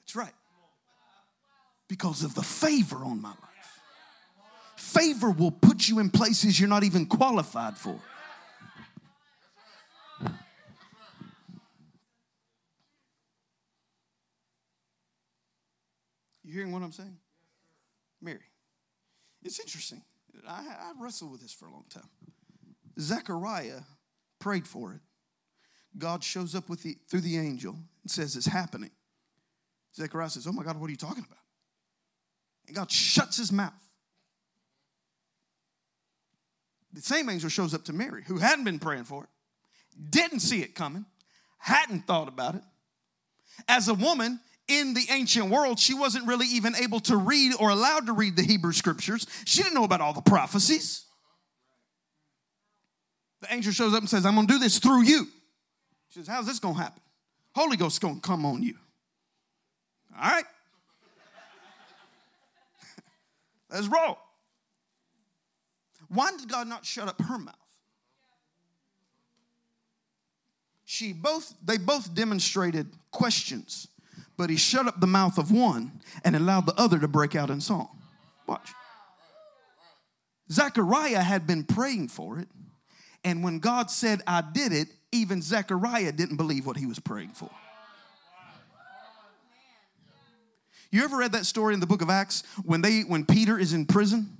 That's 0.00 0.16
right. 0.16 0.32
Because 1.88 2.24
of 2.24 2.34
the 2.34 2.42
favor 2.42 2.96
on 3.04 3.20
my 3.20 3.28
life. 3.28 3.80
Favor 4.76 5.30
will 5.30 5.50
put 5.50 5.88
you 5.88 5.98
in 5.98 6.10
places 6.10 6.58
you're 6.58 6.68
not 6.68 6.84
even 6.84 7.06
qualified 7.06 7.76
for. 7.76 8.00
Hearing 16.54 16.70
what 16.70 16.84
I'm 16.84 16.92
saying? 16.92 17.16
Mary. 18.22 18.38
It's 19.42 19.58
interesting. 19.58 20.02
I, 20.48 20.60
I 20.60 20.92
wrestled 21.02 21.32
with 21.32 21.40
this 21.40 21.52
for 21.52 21.66
a 21.66 21.72
long 21.72 21.84
time. 21.90 22.08
Zechariah 23.00 23.80
prayed 24.38 24.68
for 24.68 24.92
it. 24.92 25.00
God 25.98 26.22
shows 26.22 26.54
up 26.54 26.68
with 26.68 26.84
the, 26.84 26.96
through 27.08 27.22
the 27.22 27.38
angel 27.38 27.72
and 27.72 28.10
says 28.10 28.36
it's 28.36 28.46
happening. 28.46 28.92
Zechariah 29.96 30.30
says, 30.30 30.46
Oh 30.46 30.52
my 30.52 30.62
God, 30.62 30.78
what 30.78 30.86
are 30.86 30.92
you 30.92 30.96
talking 30.96 31.24
about? 31.26 31.42
And 32.68 32.76
God 32.76 32.88
shuts 32.88 33.36
his 33.36 33.50
mouth. 33.50 33.72
The 36.92 37.02
same 37.02 37.28
angel 37.28 37.50
shows 37.50 37.74
up 37.74 37.84
to 37.86 37.92
Mary, 37.92 38.22
who 38.28 38.38
hadn't 38.38 38.64
been 38.64 38.78
praying 38.78 39.04
for 39.04 39.24
it, 39.24 39.30
didn't 40.10 40.38
see 40.38 40.62
it 40.62 40.76
coming, 40.76 41.04
hadn't 41.58 42.06
thought 42.06 42.28
about 42.28 42.54
it. 42.54 42.62
As 43.66 43.88
a 43.88 43.94
woman, 43.94 44.38
in 44.68 44.94
the 44.94 45.06
ancient 45.10 45.50
world, 45.50 45.78
she 45.78 45.94
wasn't 45.94 46.26
really 46.26 46.46
even 46.46 46.74
able 46.76 47.00
to 47.00 47.16
read 47.16 47.52
or 47.60 47.70
allowed 47.70 48.06
to 48.06 48.12
read 48.12 48.36
the 48.36 48.42
Hebrew 48.42 48.72
scriptures. 48.72 49.26
She 49.44 49.62
didn't 49.62 49.74
know 49.74 49.84
about 49.84 50.00
all 50.00 50.12
the 50.12 50.22
prophecies. 50.22 51.04
The 53.42 53.52
angel 53.52 53.72
shows 53.72 53.92
up 53.92 54.00
and 54.00 54.08
says, 54.08 54.24
I'm 54.24 54.34
going 54.34 54.46
to 54.46 54.52
do 54.54 54.58
this 54.58 54.78
through 54.78 55.02
you. 55.02 55.26
She 56.08 56.20
says, 56.20 56.28
How's 56.28 56.46
this 56.46 56.58
going 56.58 56.76
to 56.76 56.80
happen? 56.80 57.02
Holy 57.54 57.76
Ghost's 57.76 57.98
going 57.98 58.16
to 58.16 58.20
come 58.20 58.46
on 58.46 58.62
you. 58.62 58.74
All 60.16 60.30
right. 60.30 60.44
Let's 63.70 63.86
roll. 63.86 64.18
Why 66.08 66.30
did 66.38 66.48
God 66.48 66.68
not 66.68 66.86
shut 66.86 67.08
up 67.08 67.20
her 67.20 67.38
mouth? 67.38 67.54
She 70.86 71.12
both, 71.12 71.52
they 71.62 71.76
both 71.76 72.14
demonstrated 72.14 72.86
questions 73.10 73.88
but 74.36 74.50
he 74.50 74.56
shut 74.56 74.86
up 74.86 75.00
the 75.00 75.06
mouth 75.06 75.38
of 75.38 75.50
one 75.50 76.00
and 76.24 76.34
allowed 76.34 76.66
the 76.66 76.74
other 76.74 76.98
to 76.98 77.08
break 77.08 77.34
out 77.34 77.50
in 77.50 77.60
song. 77.60 77.88
Watch. 78.46 78.70
Zechariah 80.50 81.22
had 81.22 81.46
been 81.46 81.64
praying 81.64 82.08
for 82.08 82.38
it, 82.38 82.48
and 83.24 83.42
when 83.42 83.58
God 83.58 83.90
said, 83.90 84.20
I 84.26 84.42
did 84.42 84.72
it, 84.72 84.88
even 85.12 85.40
Zechariah 85.40 86.12
didn't 86.12 86.36
believe 86.36 86.66
what 86.66 86.76
he 86.76 86.86
was 86.86 86.98
praying 86.98 87.30
for. 87.30 87.50
You 90.90 91.02
ever 91.02 91.16
read 91.16 91.32
that 91.32 91.46
story 91.46 91.74
in 91.74 91.80
the 91.80 91.86
book 91.86 92.02
of 92.02 92.10
Acts 92.10 92.44
when 92.62 92.80
they 92.80 93.00
when 93.00 93.24
Peter 93.24 93.58
is 93.58 93.72
in 93.72 93.84
prison? 93.84 94.36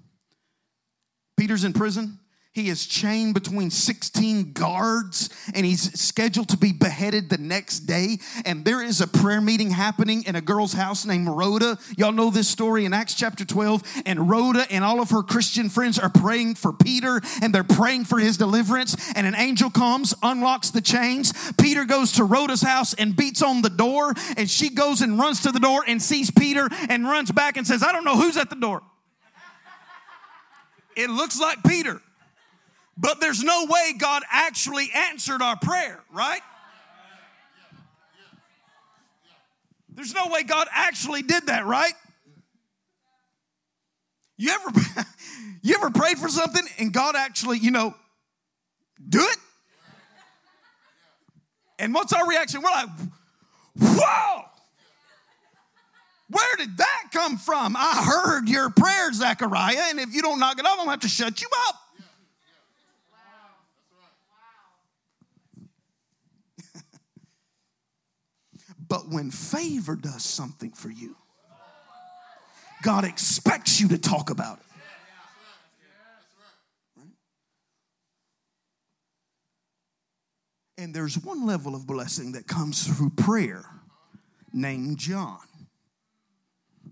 Peter's 1.36 1.64
in 1.64 1.72
prison 1.72 2.20
he 2.54 2.68
is 2.68 2.86
chained 2.86 3.34
between 3.34 3.68
16 3.68 4.52
guards 4.52 5.28
and 5.54 5.66
he's 5.66 6.00
scheduled 6.00 6.48
to 6.50 6.56
be 6.56 6.72
beheaded 6.72 7.28
the 7.28 7.36
next 7.36 7.80
day. 7.80 8.18
And 8.44 8.64
there 8.64 8.80
is 8.80 9.00
a 9.00 9.08
prayer 9.08 9.40
meeting 9.40 9.70
happening 9.70 10.22
in 10.22 10.36
a 10.36 10.40
girl's 10.40 10.72
house 10.72 11.04
named 11.04 11.26
Rhoda. 11.26 11.78
Y'all 11.98 12.12
know 12.12 12.30
this 12.30 12.46
story 12.46 12.84
in 12.84 12.92
Acts 12.92 13.14
chapter 13.14 13.44
12. 13.44 13.82
And 14.06 14.30
Rhoda 14.30 14.66
and 14.70 14.84
all 14.84 15.00
of 15.00 15.10
her 15.10 15.24
Christian 15.24 15.68
friends 15.68 15.98
are 15.98 16.08
praying 16.08 16.54
for 16.54 16.72
Peter 16.72 17.20
and 17.42 17.52
they're 17.52 17.64
praying 17.64 18.04
for 18.04 18.20
his 18.20 18.36
deliverance. 18.36 18.96
And 19.16 19.26
an 19.26 19.34
angel 19.34 19.68
comes, 19.68 20.14
unlocks 20.22 20.70
the 20.70 20.80
chains. 20.80 21.32
Peter 21.60 21.84
goes 21.84 22.12
to 22.12 22.24
Rhoda's 22.24 22.62
house 22.62 22.94
and 22.94 23.16
beats 23.16 23.42
on 23.42 23.62
the 23.62 23.70
door. 23.70 24.14
And 24.36 24.48
she 24.48 24.70
goes 24.70 25.00
and 25.00 25.18
runs 25.18 25.40
to 25.42 25.50
the 25.50 25.58
door 25.58 25.82
and 25.88 26.00
sees 26.00 26.30
Peter 26.30 26.68
and 26.88 27.02
runs 27.02 27.32
back 27.32 27.56
and 27.56 27.66
says, 27.66 27.82
I 27.82 27.90
don't 27.90 28.04
know 28.04 28.16
who's 28.16 28.36
at 28.36 28.48
the 28.48 28.54
door. 28.54 28.80
It 30.94 31.10
looks 31.10 31.40
like 31.40 31.58
Peter. 31.64 32.00
But 32.96 33.20
there's 33.20 33.42
no 33.42 33.66
way 33.68 33.94
God 33.98 34.22
actually 34.30 34.90
answered 34.94 35.42
our 35.42 35.56
prayer, 35.56 36.00
right? 36.12 36.40
There's 39.94 40.14
no 40.14 40.28
way 40.28 40.42
God 40.42 40.68
actually 40.72 41.22
did 41.22 41.46
that, 41.46 41.66
right? 41.66 41.92
You 44.36 44.50
ever 44.50 44.80
you 45.62 45.74
ever 45.74 45.90
prayed 45.90 46.18
for 46.18 46.28
something 46.28 46.64
and 46.78 46.92
God 46.92 47.14
actually, 47.16 47.58
you 47.58 47.70
know, 47.70 47.94
do 49.08 49.20
it? 49.20 49.36
And 51.78 51.92
what's 51.94 52.12
our 52.12 52.26
reaction? 52.28 52.62
We're 52.62 52.70
like, 52.70 52.88
whoa! 53.78 54.44
Where 56.30 56.56
did 56.56 56.78
that 56.78 57.08
come 57.12 57.36
from? 57.36 57.76
I 57.76 58.02
heard 58.04 58.48
your 58.48 58.70
prayer, 58.70 59.12
Zechariah, 59.12 59.90
and 59.90 60.00
if 60.00 60.14
you 60.14 60.22
don't 60.22 60.40
knock 60.40 60.58
it 60.58 60.64
off, 60.64 60.72
I'm 60.72 60.78
gonna 60.78 60.92
have 60.92 61.00
to 61.00 61.08
shut 61.08 61.42
you 61.42 61.48
up. 61.68 61.83
But 68.88 69.08
when 69.08 69.30
favor 69.30 69.96
does 69.96 70.24
something 70.24 70.72
for 70.72 70.90
you, 70.90 71.16
God 72.82 73.04
expects 73.04 73.80
you 73.80 73.88
to 73.88 73.98
talk 73.98 74.30
about 74.30 74.58
it. 74.58 74.64
And 80.76 80.92
there's 80.92 81.16
one 81.16 81.46
level 81.46 81.74
of 81.74 81.86
blessing 81.86 82.32
that 82.32 82.46
comes 82.48 82.86
through 82.86 83.10
prayer 83.10 83.64
named 84.52 84.98
John. 84.98 85.38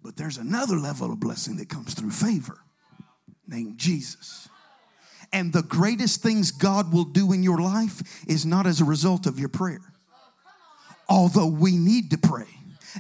But 0.02 0.16
there's 0.16 0.38
another 0.38 0.76
level 0.76 1.12
of 1.12 1.20
blessing 1.20 1.56
that 1.56 1.68
comes 1.68 1.94
through 1.94 2.10
favor 2.10 2.58
named 3.46 3.78
Jesus. 3.78 4.48
And 5.32 5.52
the 5.52 5.62
greatest 5.62 6.22
things 6.22 6.52
God 6.52 6.92
will 6.92 7.04
do 7.04 7.32
in 7.32 7.42
your 7.42 7.58
life 7.58 8.24
is 8.26 8.46
not 8.46 8.66
as 8.66 8.80
a 8.80 8.84
result 8.84 9.26
of 9.26 9.38
your 9.38 9.48
prayer 9.48 9.91
although 11.12 11.46
we 11.46 11.76
need 11.76 12.10
to 12.10 12.16
pray 12.16 12.46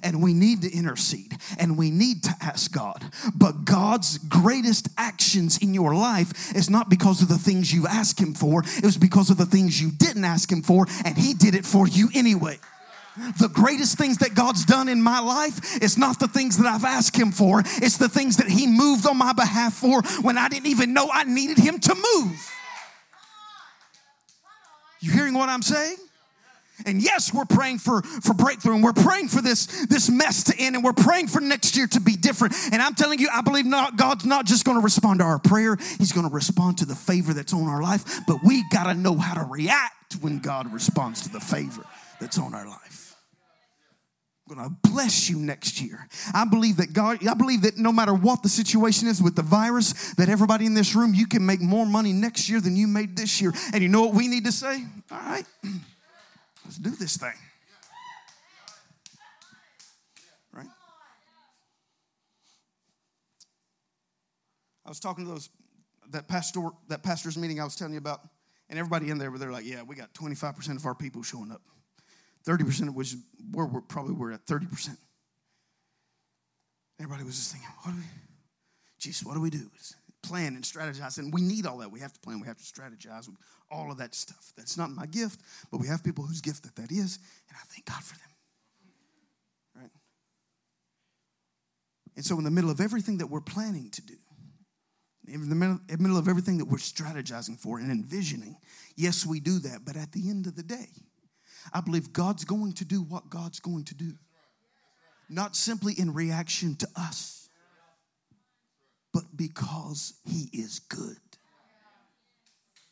and 0.02 0.22
we 0.22 0.34
need 0.34 0.60
to 0.60 0.70
intercede 0.70 1.34
and 1.58 1.78
we 1.78 1.90
need 1.90 2.22
to 2.22 2.30
ask 2.42 2.70
God. 2.70 3.02
But 3.34 3.64
God's 3.64 4.18
greatest 4.18 4.88
actions 4.98 5.56
in 5.58 5.72
your 5.72 5.94
life 5.94 6.54
is 6.54 6.68
not 6.68 6.90
because 6.90 7.22
of 7.22 7.28
the 7.28 7.38
things 7.38 7.72
you 7.72 7.86
ask 7.86 8.20
Him 8.20 8.34
for, 8.34 8.62
it 8.76 8.84
was 8.84 8.98
because 8.98 9.30
of 9.30 9.38
the 9.38 9.46
things 9.46 9.80
you 9.80 9.90
didn't 9.90 10.24
ask 10.24 10.52
Him 10.52 10.60
for, 10.60 10.86
and 11.06 11.16
He 11.16 11.32
did 11.32 11.54
it 11.54 11.64
for 11.64 11.88
you 11.88 12.10
anyway. 12.14 12.58
The 13.40 13.48
greatest 13.48 13.96
things 13.96 14.18
that 14.18 14.34
God's 14.34 14.66
done 14.66 14.90
in 14.90 15.00
my 15.00 15.20
life 15.20 15.82
is 15.82 15.96
not 15.96 16.20
the 16.20 16.28
things 16.28 16.58
that 16.58 16.66
I've 16.66 16.84
asked 16.84 17.16
Him 17.16 17.32
for, 17.32 17.60
it's 17.60 17.96
the 17.96 18.10
things 18.10 18.36
that 18.36 18.48
He 18.48 18.66
moved 18.66 19.06
on 19.06 19.16
my 19.16 19.32
behalf 19.32 19.72
for 19.72 20.02
when 20.20 20.36
I 20.36 20.48
didn't 20.48 20.66
even 20.68 20.92
know 20.92 21.08
I 21.10 21.24
needed 21.24 21.56
Him 21.56 21.78
to 21.78 21.94
move. 21.94 22.50
You 25.00 25.12
hearing 25.12 25.32
what 25.32 25.48
I'm 25.48 25.62
saying? 25.62 25.96
And 26.86 27.02
yes, 27.02 27.32
we're 27.32 27.44
praying 27.44 27.78
for, 27.78 28.02
for 28.02 28.34
breakthrough 28.34 28.74
and 28.74 28.84
we're 28.84 28.92
praying 28.92 29.28
for 29.28 29.42
this, 29.42 29.86
this 29.86 30.10
mess 30.10 30.44
to 30.44 30.54
end 30.58 30.74
and 30.74 30.84
we're 30.84 30.92
praying 30.92 31.28
for 31.28 31.40
next 31.40 31.76
year 31.76 31.86
to 31.88 32.00
be 32.00 32.16
different. 32.16 32.54
And 32.72 32.82
I'm 32.82 32.94
telling 32.94 33.18
you, 33.18 33.28
I 33.32 33.40
believe 33.40 33.66
not, 33.66 33.96
God's 33.96 34.24
not 34.24 34.46
just 34.46 34.64
going 34.64 34.78
to 34.78 34.84
respond 34.84 35.20
to 35.20 35.24
our 35.24 35.38
prayer, 35.38 35.76
He's 35.98 36.12
going 36.12 36.28
to 36.28 36.34
respond 36.34 36.78
to 36.78 36.86
the 36.86 36.94
favor 36.94 37.32
that's 37.32 37.52
on 37.52 37.68
our 37.68 37.82
life. 37.82 38.20
But 38.26 38.38
we 38.44 38.64
got 38.70 38.84
to 38.84 38.94
know 38.94 39.16
how 39.16 39.34
to 39.42 39.48
react 39.48 40.14
when 40.20 40.38
God 40.38 40.72
responds 40.72 41.22
to 41.22 41.28
the 41.28 41.40
favor 41.40 41.84
that's 42.20 42.38
on 42.38 42.54
our 42.54 42.66
life. 42.66 43.02
I'm 44.48 44.56
going 44.56 44.68
to 44.68 44.90
bless 44.90 45.30
you 45.30 45.38
next 45.38 45.80
year. 45.80 46.06
I 46.34 46.44
believe 46.44 46.76
that 46.78 46.92
God, 46.92 47.26
I 47.26 47.34
believe 47.34 47.62
that 47.62 47.78
no 47.78 47.92
matter 47.92 48.12
what 48.12 48.42
the 48.42 48.48
situation 48.48 49.08
is 49.08 49.22
with 49.22 49.36
the 49.36 49.42
virus, 49.42 50.14
that 50.14 50.28
everybody 50.28 50.66
in 50.66 50.74
this 50.74 50.94
room, 50.94 51.14
you 51.14 51.26
can 51.26 51.46
make 51.46 51.60
more 51.60 51.86
money 51.86 52.12
next 52.12 52.48
year 52.48 52.60
than 52.60 52.76
you 52.76 52.86
made 52.86 53.16
this 53.16 53.40
year. 53.40 53.52
And 53.72 53.82
you 53.82 53.88
know 53.88 54.02
what 54.02 54.14
we 54.14 54.28
need 54.28 54.44
to 54.44 54.52
say? 54.52 54.84
All 55.10 55.18
right. 55.18 55.44
Let's 56.64 56.78
do 56.78 56.90
this 56.90 57.16
thing. 57.16 57.32
Right? 60.52 60.66
I 64.84 64.88
was 64.88 65.00
talking 65.00 65.24
to 65.24 65.30
those 65.30 65.48
that 66.10 66.28
pastor 66.28 66.60
that 66.88 67.02
pastor's 67.02 67.38
meeting 67.38 67.60
I 67.60 67.64
was 67.64 67.76
telling 67.76 67.94
you 67.94 67.98
about, 67.98 68.20
and 68.68 68.78
everybody 68.78 69.10
in 69.10 69.18
there, 69.18 69.30
they're 69.30 69.52
like, 69.52 69.64
"Yeah, 69.64 69.82
we 69.82 69.96
got 69.96 70.12
25% 70.14 70.76
of 70.76 70.86
our 70.86 70.94
people 70.94 71.22
showing 71.22 71.50
up, 71.50 71.62
30% 72.44 72.88
of 72.88 72.94
which 72.94 73.14
we're, 73.52 73.66
we're 73.66 73.80
probably 73.80 74.14
we're 74.14 74.32
at 74.32 74.44
30%." 74.46 74.96
Everybody 77.00 77.24
was 77.24 77.36
just 77.36 77.52
thinking, 77.52 77.68
"What 77.82 77.92
do 77.92 77.98
we? 77.98 78.04
Jesus, 78.98 79.24
what 79.24 79.34
do 79.34 79.40
we 79.40 79.50
do?" 79.50 79.70
Plan 80.22 80.54
and 80.54 80.64
strategize. 80.64 81.18
And 81.18 81.32
we 81.32 81.40
need 81.40 81.66
all 81.66 81.78
that. 81.78 81.90
We 81.90 82.00
have 82.00 82.12
to 82.12 82.20
plan, 82.20 82.40
we 82.40 82.46
have 82.46 82.58
to 82.58 82.64
strategize 82.64 83.28
all 83.70 83.90
of 83.90 83.98
that 83.98 84.14
stuff. 84.14 84.52
That's 84.56 84.76
not 84.76 84.90
my 84.90 85.06
gift, 85.06 85.40
but 85.70 85.80
we 85.80 85.86
have 85.88 86.04
people 86.04 86.24
whose 86.24 86.40
gift 86.40 86.62
that 86.64 86.76
that 86.76 86.92
is, 86.92 87.18
and 87.48 87.56
I 87.56 87.64
thank 87.68 87.86
God 87.86 88.02
for 88.02 88.14
them. 88.14 88.28
Right? 89.76 89.90
And 92.16 92.24
so, 92.24 92.38
in 92.38 92.44
the 92.44 92.50
middle 92.50 92.70
of 92.70 92.80
everything 92.80 93.18
that 93.18 93.28
we're 93.28 93.40
planning 93.40 93.90
to 93.90 94.02
do, 94.02 94.14
in 95.26 95.48
the 95.48 95.54
middle, 95.54 95.78
in 95.88 95.96
the 95.96 96.02
middle 96.02 96.18
of 96.18 96.28
everything 96.28 96.58
that 96.58 96.66
we're 96.66 96.78
strategizing 96.78 97.58
for 97.58 97.78
and 97.78 97.90
envisioning, 97.90 98.56
yes, 98.96 99.24
we 99.24 99.40
do 99.40 99.58
that. 99.60 99.84
But 99.84 99.96
at 99.96 100.12
the 100.12 100.28
end 100.28 100.46
of 100.46 100.56
the 100.56 100.62
day, 100.62 100.88
I 101.72 101.80
believe 101.80 102.12
God's 102.12 102.44
going 102.44 102.72
to 102.74 102.84
do 102.84 103.02
what 103.02 103.30
God's 103.30 103.60
going 103.60 103.84
to 103.84 103.94
do, 103.94 104.12
not 105.30 105.56
simply 105.56 105.94
in 105.96 106.12
reaction 106.12 106.74
to 106.76 106.88
us 106.96 107.41
but 109.12 109.36
because 109.36 110.14
he 110.24 110.48
is 110.52 110.78
good. 110.78 111.16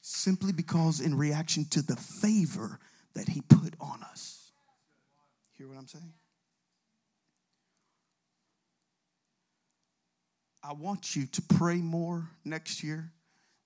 Simply 0.01 0.53
because, 0.53 1.01
in 1.01 1.17
reaction 1.17 1.65
to 1.71 1.83
the 1.83 1.97
favor 1.97 2.79
that 3.15 3.29
he 3.29 3.41
put 3.41 3.75
on 3.81 4.03
us. 4.03 4.53
Hear 5.57 5.69
what 5.69 5.79
I'm 5.79 5.87
saying? 5.87 6.13
I 10.63 10.73
want 10.75 11.17
you 11.17 11.27
to 11.27 11.43
pray 11.43 11.77
more 11.77 12.29
next 12.45 12.83
year 12.83 13.13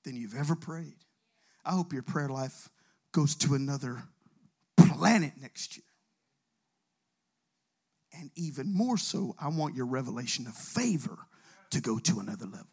than 0.04 0.16
you've 0.16 0.36
ever 0.36 0.54
prayed. 0.54 0.96
I 1.64 1.72
hope 1.72 1.92
your 1.92 2.02
prayer 2.02 2.28
life 2.28 2.68
goes 3.12 3.34
to 3.36 3.54
another 3.54 4.04
planet 4.76 5.32
next 5.40 5.76
year. 5.76 5.84
And 8.18 8.30
even 8.36 8.72
more 8.72 8.96
so, 8.96 9.34
I 9.40 9.48
want 9.48 9.74
your 9.74 9.86
revelation 9.86 10.46
of 10.46 10.54
favor 10.54 11.18
to 11.74 11.80
go 11.80 11.98
to 11.98 12.20
another 12.20 12.46
level. 12.46 12.66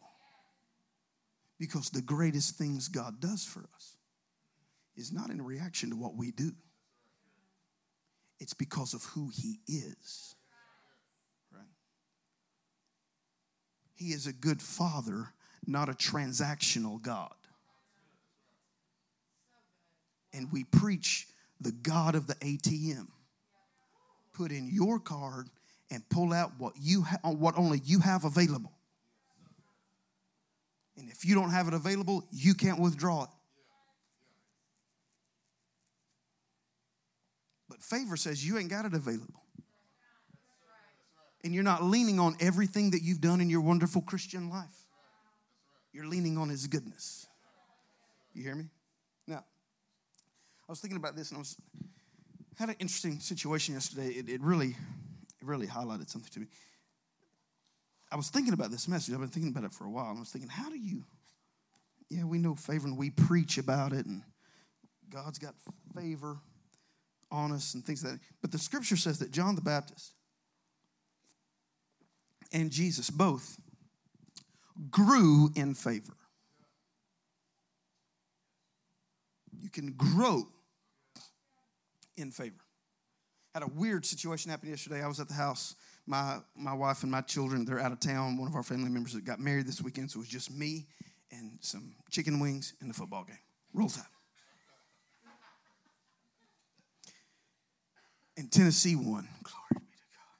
Because 1.58 1.90
the 1.90 2.00
greatest 2.00 2.56
things 2.56 2.88
God 2.88 3.20
does 3.20 3.44
for 3.44 3.64
us 3.74 3.96
is 4.96 5.12
not 5.12 5.30
in 5.30 5.42
reaction 5.42 5.90
to 5.90 5.96
what 5.96 6.16
we 6.16 6.30
do, 6.30 6.52
it's 8.38 8.54
because 8.54 8.94
of 8.94 9.04
who 9.04 9.30
He 9.32 9.60
is. 9.66 10.34
Right? 11.52 11.66
He 13.94 14.06
is 14.06 14.26
a 14.26 14.32
good 14.32 14.62
father, 14.62 15.32
not 15.66 15.88
a 15.88 15.92
transactional 15.92 17.00
God. 17.00 17.34
And 20.32 20.50
we 20.50 20.64
preach 20.64 21.26
the 21.60 21.72
God 21.72 22.14
of 22.14 22.26
the 22.26 22.34
ATM. 22.36 23.08
Put 24.32 24.50
in 24.50 24.68
your 24.72 24.98
card 24.98 25.48
and 25.90 26.08
pull 26.08 26.32
out 26.32 26.52
what 26.58 26.74
you 26.80 27.02
ha- 27.02 27.18
what 27.30 27.58
only 27.58 27.80
you 27.84 28.00
have 28.00 28.24
available. 28.24 28.72
And 30.96 31.08
if 31.08 31.24
you 31.24 31.34
don't 31.34 31.50
have 31.50 31.68
it 31.68 31.74
available, 31.74 32.26
you 32.30 32.54
can't 32.54 32.78
withdraw 32.78 33.24
it. 33.24 33.30
But 37.68 37.82
favor 37.82 38.16
says 38.16 38.46
you 38.46 38.58
ain't 38.58 38.68
got 38.68 38.84
it 38.84 38.94
available. 38.94 39.42
And 41.44 41.54
you're 41.54 41.64
not 41.64 41.82
leaning 41.82 42.20
on 42.20 42.36
everything 42.40 42.90
that 42.90 43.02
you've 43.02 43.20
done 43.20 43.40
in 43.40 43.50
your 43.50 43.62
wonderful 43.62 44.02
Christian 44.02 44.50
life. 44.50 44.86
You're 45.92 46.06
leaning 46.06 46.38
on 46.38 46.48
His 46.48 46.66
goodness. 46.66 47.26
You 48.34 48.42
hear 48.42 48.54
me? 48.54 48.66
Now, 49.26 49.44
I 50.68 50.72
was 50.72 50.80
thinking 50.80 50.96
about 50.96 51.16
this 51.16 51.30
and 51.30 51.38
I 51.38 51.40
was 51.40 51.56
had 52.56 52.68
an 52.68 52.76
interesting 52.78 53.18
situation 53.18 53.74
yesterday. 53.74 54.08
It, 54.08 54.28
it 54.28 54.40
really, 54.40 54.68
it 54.68 55.46
really 55.46 55.66
highlighted 55.66 56.08
something 56.08 56.30
to 56.32 56.40
me. 56.40 56.46
I 58.12 58.16
was 58.16 58.28
thinking 58.28 58.52
about 58.52 58.70
this 58.70 58.86
message. 58.86 59.14
I've 59.14 59.20
been 59.20 59.30
thinking 59.30 59.50
about 59.50 59.64
it 59.64 59.72
for 59.72 59.84
a 59.84 59.90
while. 59.90 60.14
I 60.14 60.20
was 60.20 60.28
thinking, 60.28 60.50
how 60.50 60.68
do 60.68 60.78
you, 60.78 61.02
yeah, 62.10 62.24
we 62.24 62.38
know 62.38 62.54
favor 62.54 62.86
and 62.86 62.98
we 62.98 63.08
preach 63.08 63.56
about 63.56 63.94
it 63.94 64.04
and 64.04 64.22
God's 65.08 65.38
got 65.38 65.54
favor 65.96 66.36
on 67.30 67.52
us 67.52 67.72
and 67.72 67.82
things 67.82 68.04
like 68.04 68.14
that. 68.14 68.20
But 68.42 68.52
the 68.52 68.58
scripture 68.58 68.96
says 68.96 69.18
that 69.20 69.30
John 69.30 69.54
the 69.54 69.62
Baptist 69.62 70.12
and 72.52 72.70
Jesus 72.70 73.08
both 73.08 73.58
grew 74.90 75.50
in 75.54 75.74
favor. 75.74 76.12
You 79.58 79.70
can 79.70 79.92
grow 79.92 80.44
in 82.18 82.30
favor. 82.30 82.56
Had 83.54 83.62
a 83.62 83.68
weird 83.68 84.04
situation 84.04 84.50
happen 84.50 84.68
yesterday. 84.68 85.02
I 85.02 85.08
was 85.08 85.18
at 85.18 85.28
the 85.28 85.34
house 85.34 85.76
my 86.06 86.38
my 86.56 86.72
wife 86.72 87.02
and 87.02 87.12
my 87.12 87.20
children 87.20 87.64
they're 87.64 87.80
out 87.80 87.92
of 87.92 88.00
town. 88.00 88.36
One 88.36 88.48
of 88.48 88.54
our 88.54 88.62
family 88.62 88.90
members 88.90 89.14
got 89.16 89.40
married 89.40 89.66
this 89.66 89.80
weekend, 89.80 90.10
so 90.10 90.18
it 90.18 90.20
was 90.20 90.28
just 90.28 90.50
me 90.50 90.86
and 91.30 91.58
some 91.60 91.94
chicken 92.10 92.40
wings 92.40 92.74
and 92.80 92.90
the 92.90 92.94
football 92.94 93.24
game. 93.24 93.38
Roll 93.72 93.88
Tide. 93.88 94.04
And 98.36 98.50
Tennessee 98.50 98.96
won. 98.96 99.28
Glory 99.42 99.68
be 99.74 99.80
to 99.80 100.06
God. 100.14 100.32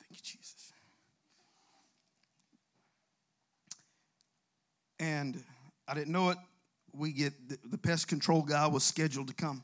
Thank 0.00 0.10
you, 0.10 0.16
Jesus. 0.22 0.72
And 4.98 5.42
I 5.86 5.94
didn't 5.94 6.12
know 6.12 6.30
it. 6.30 6.38
We 6.92 7.12
get 7.12 7.48
the, 7.48 7.58
the 7.70 7.78
pest 7.78 8.08
control 8.08 8.42
guy 8.42 8.66
was 8.66 8.82
scheduled 8.82 9.28
to 9.28 9.34
come 9.34 9.62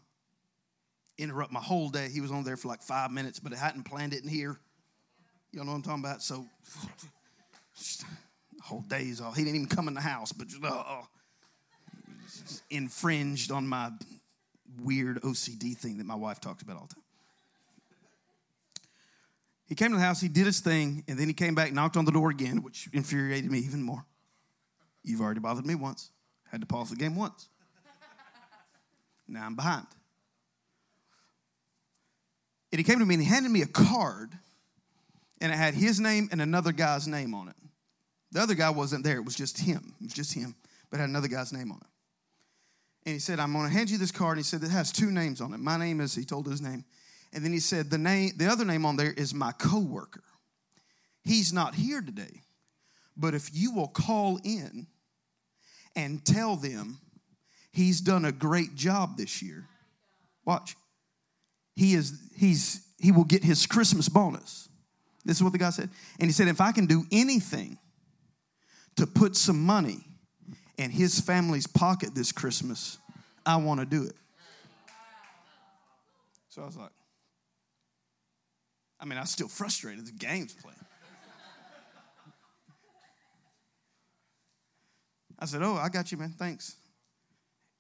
interrupt 1.23 1.53
my 1.53 1.61
whole 1.61 1.89
day. 1.89 2.09
He 2.09 2.21
was 2.21 2.31
on 2.31 2.45
there 2.45 2.57
for 2.57 2.69
like 2.69 2.83
five 2.83 3.11
minutes, 3.11 3.39
but 3.39 3.53
I 3.53 3.57
hadn't 3.57 3.85
planned 3.85 4.13
it 4.13 4.23
in 4.23 4.29
here. 4.29 4.59
Y'all 5.53 5.65
know 5.65 5.73
what 5.73 5.77
I'm 5.77 5.83
talking 5.83 6.05
about? 6.05 6.23
So, 6.23 6.47
whole 8.63 8.83
day's 8.83 9.21
off. 9.21 9.37
He 9.37 9.45
didn't 9.45 9.57
even 9.57 9.69
come 9.69 9.89
in 9.89 9.95
the 9.95 10.01
house, 10.01 10.33
but 10.33 10.49
just, 10.49 10.65
uh, 10.65 11.03
infringed 12.71 13.51
on 13.51 13.67
my 13.67 13.91
weird 14.83 15.21
OCD 15.23 15.77
thing 15.77 15.99
that 15.99 16.07
my 16.07 16.15
wife 16.15 16.41
talks 16.41 16.63
about 16.63 16.77
all 16.77 16.87
the 16.89 16.95
time. 16.95 17.05
He 19.67 19.75
came 19.75 19.91
to 19.91 19.97
the 19.97 20.03
house, 20.03 20.21
he 20.21 20.29
did 20.29 20.47
his 20.47 20.61
thing, 20.61 21.03
and 21.09 21.19
then 21.19 21.29
he 21.29 21.35
came 21.35 21.55
back, 21.55 21.73
knocked 21.73 21.97
on 21.97 22.05
the 22.05 22.13
door 22.13 22.31
again, 22.31 22.63
which 22.63 22.89
infuriated 22.93 23.51
me 23.51 23.59
even 23.61 23.83
more. 23.83 24.05
You've 25.03 25.21
already 25.21 25.41
bothered 25.41 25.67
me 25.67 25.75
once. 25.75 26.11
Had 26.51 26.61
to 26.61 26.67
pause 26.67 26.91
the 26.91 26.97
game 26.97 27.17
once. 27.17 27.49
Now 29.27 29.47
I'm 29.47 29.57
behind. 29.57 29.87
And 32.73 32.79
he 32.79 32.85
came 32.85 32.99
to 32.99 33.05
me 33.05 33.15
and 33.15 33.23
he 33.23 33.29
handed 33.29 33.53
me 33.53 33.63
a 33.63 33.67
card, 33.67 34.33
and 35.41 35.53
it 35.53 35.57
had 35.57 35.75
his 35.75 36.01
name 36.01 36.29
and 36.33 36.41
another 36.41 36.73
guy's 36.73 37.07
name 37.07 37.35
on 37.35 37.49
it. 37.49 37.57
The 38.33 38.41
other 38.41 38.55
guy 38.55 38.71
wasn't 38.71 39.05
there, 39.05 39.17
it 39.17 39.25
was 39.25 39.37
just 39.37 39.59
him. 39.59 39.95
It 40.01 40.05
was 40.05 40.15
just 40.15 40.33
him, 40.33 40.55
but 40.91 40.99
had 40.99 41.09
another 41.09 41.29
guy's 41.29 41.53
name 41.53 41.71
on 41.71 41.79
it. 41.79 41.87
And 43.05 43.13
he 43.15 43.19
said, 43.19 43.41
I'm 43.41 43.53
to 43.53 43.69
hand 43.69 43.91
you 43.91 43.99
this 43.99 44.13
card. 44.13 44.39
And 44.39 44.39
he 44.39 44.49
said, 44.49 44.63
It 44.63 44.71
has 44.71 44.91
two 44.91 45.11
names 45.11 45.41
on 45.41 45.53
it. 45.53 45.59
My 45.59 45.77
name 45.77 46.01
is, 46.01 46.15
he 46.15 46.25
told 46.25 46.47
his 46.47 46.63
name. 46.63 46.85
And 47.33 47.45
then 47.45 47.53
he 47.53 47.61
said, 47.61 47.91
The 47.91 47.99
name, 47.99 48.33
the 48.37 48.47
other 48.47 48.65
name 48.65 48.87
on 48.87 48.97
there 48.97 49.13
is 49.13 49.35
my 49.35 49.53
coworker. 49.53 50.23
He's 51.25 51.53
not 51.53 51.75
here 51.75 52.01
today, 52.01 52.43
but 53.17 53.35
if 53.35 53.51
you 53.53 53.73
will 53.75 53.89
call 53.89 54.41
in 54.45 54.87
and 55.95 56.25
tell 56.25 56.57
them 56.57 56.99
he's 57.73 58.01
done 58.01 58.25
a 58.25 58.33
great 58.33 58.75
job 58.75 59.17
this 59.17 59.43
year, 59.43 59.69
watch 60.45 60.77
he 61.75 61.95
is 61.95 62.19
he's 62.37 62.87
he 62.99 63.13
will 63.13 63.25
get 63.25 63.43
his 63.43 63.67
Christmas 63.67 64.09
bonus. 64.09 64.69
This 65.25 65.37
is 65.37 65.43
what 65.43 65.53
the 65.53 65.59
guy 65.59 65.71
said. 65.71 65.91
And 66.19 66.29
he 66.29 66.33
said, 66.33 66.49
if 66.49 66.61
I 66.61 66.73
can 66.73 66.87
do 66.87 67.05
anything 67.13 67.79
to 68.97 69.07
put 69.07 69.37
some 69.37 69.65
money 69.65 70.05
in 70.79 70.91
his 70.91 71.21
family's 71.21 71.67
pocket 71.67 72.15
this 72.15 72.33
Christmas, 72.33 72.99
I 73.47 73.57
want 73.57 73.81
to 73.81 73.87
do 73.87 74.05
it. 74.05 74.17
So 76.49 76.63
I 76.63 76.67
was 76.67 76.77
like, 76.77 76.91
I 79.01 79.05
mean, 79.05 79.19
I 79.19 79.23
was 79.23 79.31
still 79.31 79.49
frustrated. 79.49 80.07
The 80.07 80.13
game's 80.13 80.55
playing. 80.55 80.77
I 85.39 85.47
said, 85.47 85.63
Oh, 85.63 85.75
I 85.75 85.89
got 85.89 86.13
you, 86.13 86.19
man. 86.19 86.35
Thanks. 86.39 86.77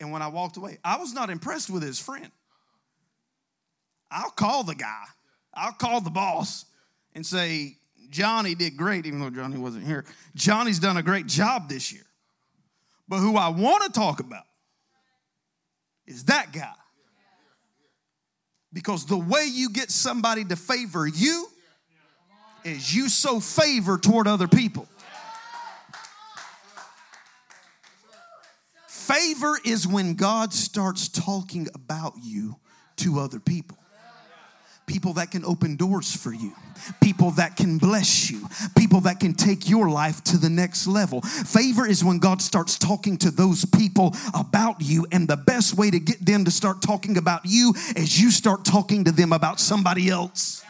And 0.01 0.11
when 0.11 0.21
I 0.21 0.27
walked 0.27 0.57
away, 0.57 0.79
I 0.85 0.97
was 0.97 1.13
not 1.13 1.31
impressed 1.31 1.71
with 1.71 1.83
his 1.85 2.01
friend. 2.01 2.33
I'll 4.13 4.31
call 4.31 4.65
the 4.65 4.75
guy, 4.75 5.05
I'll 5.55 5.73
call 5.73 6.01
the 6.01 6.11
boss 6.11 6.67
and 7.15 7.25
say, 7.25 7.77
Johnny 8.11 8.55
did 8.55 8.77
great, 8.77 9.07
even 9.07 9.21
though 9.21 9.31
Johnny 9.31 9.57
wasn't 9.57 9.87
here. 9.87 10.05
Johnny's 10.35 10.79
done 10.79 10.99
a 10.99 11.03
great 11.03 11.27
job 11.27 11.69
this 11.69 11.93
year. 11.93 12.05
But 13.09 13.19
who 13.19 13.37
I 13.37 13.49
want 13.49 13.85
to 13.85 13.91
talk 13.91 14.21
about 14.21 14.45
is 16.07 16.25
that 16.25 16.53
guy. 16.53 16.75
Because 18.73 19.07
the 19.07 19.17
way 19.17 19.47
you 19.51 19.71
get 19.71 19.91
somebody 19.91 20.45
to 20.45 20.57
favor 20.57 21.07
you 21.07 21.47
is 22.65 22.95
you 22.95 23.09
sow 23.09 23.41
favor 23.41 23.99
toward 23.99 24.27
other 24.27 24.49
people. 24.49 24.87
Favor 28.89 29.59
is 29.65 29.87
when 29.87 30.15
God 30.15 30.53
starts 30.53 31.09
talking 31.09 31.69
about 31.75 32.15
you 32.23 32.57
to 32.97 33.19
other 33.19 33.41
people 33.41 33.77
people 34.93 35.15
that 35.15 35.31
can 35.31 35.43
open 35.47 35.75
doors 35.75 36.15
for 36.15 36.35
you, 36.35 36.53
people 37.01 37.31
that 37.31 37.57
can 37.57 37.79
bless 37.79 38.31
you, 38.31 38.47
people 38.77 39.01
that 39.01 39.19
can 39.19 39.33
take 39.33 39.67
your 39.67 39.89
life 39.89 40.23
to 40.23 40.37
the 40.37 40.51
next 40.51 40.87
level. 40.87 41.23
Favor 41.23 41.87
is 41.87 42.05
when 42.05 42.19
God 42.19 42.43
starts 42.43 42.77
talking 42.79 43.17
to 43.17 43.31
those 43.31 43.65
people 43.65 44.15
about 44.35 44.83
you, 44.83 45.07
and 45.11 45.27
the 45.27 45.39
best 45.39 45.79
way 45.79 45.91
to 45.91 45.99
get 45.99 46.25
them 46.25 46.45
to 46.45 46.51
start 46.51 46.83
talking 46.83 47.17
about 47.17 47.41
you 47.47 47.73
is 47.97 48.21
you 48.21 48.31
start 48.31 48.67
talking 48.67 49.05
to 49.05 49.13
them 49.13 49.33
about 49.33 49.59
somebody 49.61 50.11
else. 50.11 50.63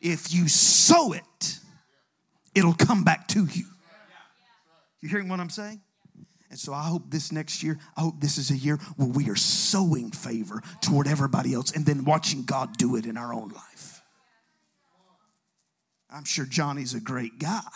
If 0.00 0.34
you 0.34 0.48
sow 0.48 1.12
it, 1.12 1.60
it'll 2.56 2.74
come 2.74 3.04
back 3.04 3.28
to 3.28 3.46
you. 3.46 3.66
You 5.00 5.08
hearing 5.08 5.28
what 5.28 5.38
I'm 5.38 5.48
saying? 5.48 5.80
And 6.54 6.60
so 6.60 6.72
I 6.72 6.84
hope 6.84 7.10
this 7.10 7.32
next 7.32 7.64
year, 7.64 7.80
I 7.96 8.02
hope 8.02 8.20
this 8.20 8.38
is 8.38 8.52
a 8.52 8.56
year 8.56 8.76
where 8.94 9.08
we 9.08 9.28
are 9.28 9.34
sowing 9.34 10.12
favor 10.12 10.62
toward 10.80 11.08
everybody 11.08 11.52
else 11.52 11.72
and 11.72 11.84
then 11.84 12.04
watching 12.04 12.44
God 12.44 12.76
do 12.76 12.94
it 12.94 13.06
in 13.06 13.16
our 13.16 13.34
own 13.34 13.48
life. 13.48 14.00
I'm 16.08 16.22
sure 16.22 16.44
Johnny's 16.44 16.94
a 16.94 17.00
great 17.00 17.40
guy, 17.40 17.66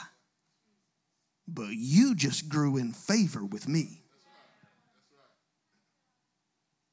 but 1.48 1.70
you 1.72 2.14
just 2.14 2.48
grew 2.48 2.76
in 2.76 2.92
favor 2.92 3.44
with 3.44 3.66
me. 3.66 4.04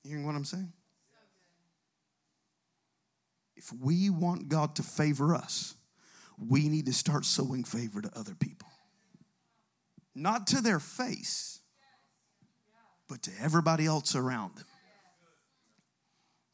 You 0.04 0.10
hearing 0.10 0.26
what 0.26 0.34
I'm 0.34 0.44
saying? 0.44 0.74
If 3.56 3.72
we 3.80 4.10
want 4.10 4.50
God 4.50 4.76
to 4.78 4.82
favor 4.82 5.36
us, 5.36 5.76
we 6.40 6.68
need 6.68 6.88
to 6.88 6.94
start 6.94 7.26
sowing 7.26 7.64
favor 7.64 8.02
to 8.02 8.10
other 8.18 8.34
people. 8.34 8.70
Not 10.16 10.48
to 10.48 10.62
their 10.62 10.80
face, 10.80 11.62
but 13.08 13.24
to 13.24 13.32
everybody 13.42 13.86
else 13.86 14.16
around 14.16 14.56
them. 14.56 14.66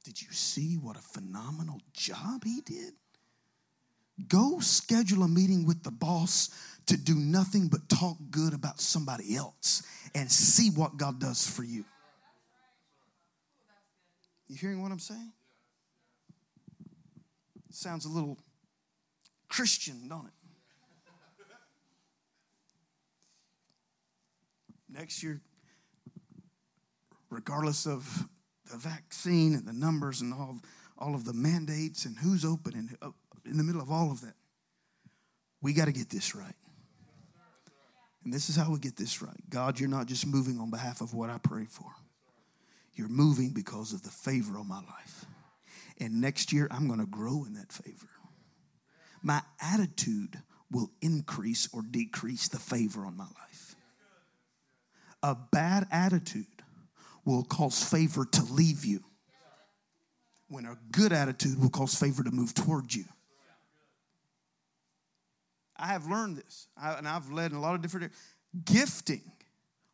Did 0.04 0.22
you 0.22 0.32
see 0.32 0.76
what 0.76 0.98
a 0.98 1.02
phenomenal 1.02 1.80
job 1.94 2.44
he 2.44 2.62
did? 2.62 2.94
Go 4.28 4.60
schedule 4.60 5.24
a 5.24 5.28
meeting 5.28 5.66
with 5.66 5.84
the 5.84 5.92
boss 5.92 6.50
to 6.88 6.98
do 6.98 7.16
nothing 7.16 7.68
but 7.68 7.88
talk 7.88 8.18
good 8.30 8.54
about 8.54 8.80
somebody 8.80 9.36
else 9.36 9.84
and 10.14 10.32
see 10.32 10.70
what 10.70 10.98
God 10.98 11.20
does 11.20 11.48
for 11.48 11.64
you. 11.64 11.86
You 14.48 14.58
hearing 14.58 14.82
what 14.82 14.92
I'm 14.92 15.00
saying? 15.00 15.32
Sounds 17.70 18.06
a 18.06 18.10
little 18.10 18.38
Christian, 19.48 20.08
don't 20.10 20.26
it? 20.26 20.34
Next 24.90 25.24
year, 25.24 25.40
regardless 27.32 27.88
of 27.88 28.28
the 28.70 28.78
vaccine 28.78 29.56
and 29.56 29.66
the 29.66 29.74
numbers 29.74 30.22
and 30.22 30.34
all, 30.34 30.60
all 30.98 31.16
of 31.16 31.26
the 31.26 31.34
mandates 31.34 32.06
and 32.06 32.18
who's 32.18 32.46
open 32.46 32.74
and 32.76 32.98
uh, 33.02 33.10
in 33.46 33.58
the 33.58 33.64
middle 33.64 33.82
of 33.82 33.90
all 33.90 34.12
of 34.12 34.22
that, 34.22 34.36
we 35.62 35.74
got 35.74 35.86
to 35.86 35.92
get 35.92 36.10
this 36.10 36.36
right. 36.36 36.54
And 38.24 38.32
this 38.32 38.50
is 38.50 38.56
how 38.56 38.72
we 38.72 38.78
get 38.78 38.98
this 38.98 39.22
right. 39.22 39.50
God, 39.50 39.80
you're 39.80 39.90
not 39.90 40.06
just 40.06 40.28
moving 40.28 40.60
on 40.60 40.70
behalf 40.70 41.02
of 41.02 41.14
what 41.14 41.30
I 41.30 41.40
pray 41.40 41.66
for. 41.66 41.92
You're 42.94 43.08
moving 43.08 43.50
because 43.50 43.94
of 43.94 44.04
the 44.04 44.10
favor 44.10 44.58
on 44.58 44.68
my 44.68 44.80
life. 44.80 45.26
And 46.00 46.22
next 46.22 46.54
year, 46.54 46.68
I'm 46.70 46.88
going 46.88 47.00
to 47.00 47.06
grow 47.06 47.46
in 47.46 47.54
that 47.56 47.72
favor. 47.72 48.10
My 49.24 49.42
attitude 49.60 50.38
will 50.72 50.92
increase 51.02 51.68
or 51.74 51.82
decrease 51.82 52.48
the 52.48 52.60
favor 52.60 53.06
on 53.06 53.18
my 53.18 53.26
life. 53.26 53.76
A 55.24 55.36
bad 55.36 55.88
attitude 55.92 56.46
will 57.26 57.44
cause 57.44 57.84
favor 57.84 58.26
to 58.26 58.44
leave 58.54 58.86
you, 58.86 59.04
when 60.48 60.66
a 60.66 60.78
good 60.92 61.14
attitude 61.14 61.60
will 61.60 61.70
cause 61.70 61.96
favor 61.96 62.24
to 62.24 62.32
move 62.32 62.54
towards 62.54 62.96
you. 62.96 63.06
I 65.78 65.88
have 65.88 66.06
learned 66.06 66.38
this, 66.38 66.68
I, 66.78 66.94
and 66.94 67.08
I've 67.08 67.32
led 67.32 67.52
in 67.52 67.58
a 67.58 67.62
lot 67.62 67.74
of 67.76 67.82
different. 67.82 68.12
Gifting 68.66 69.24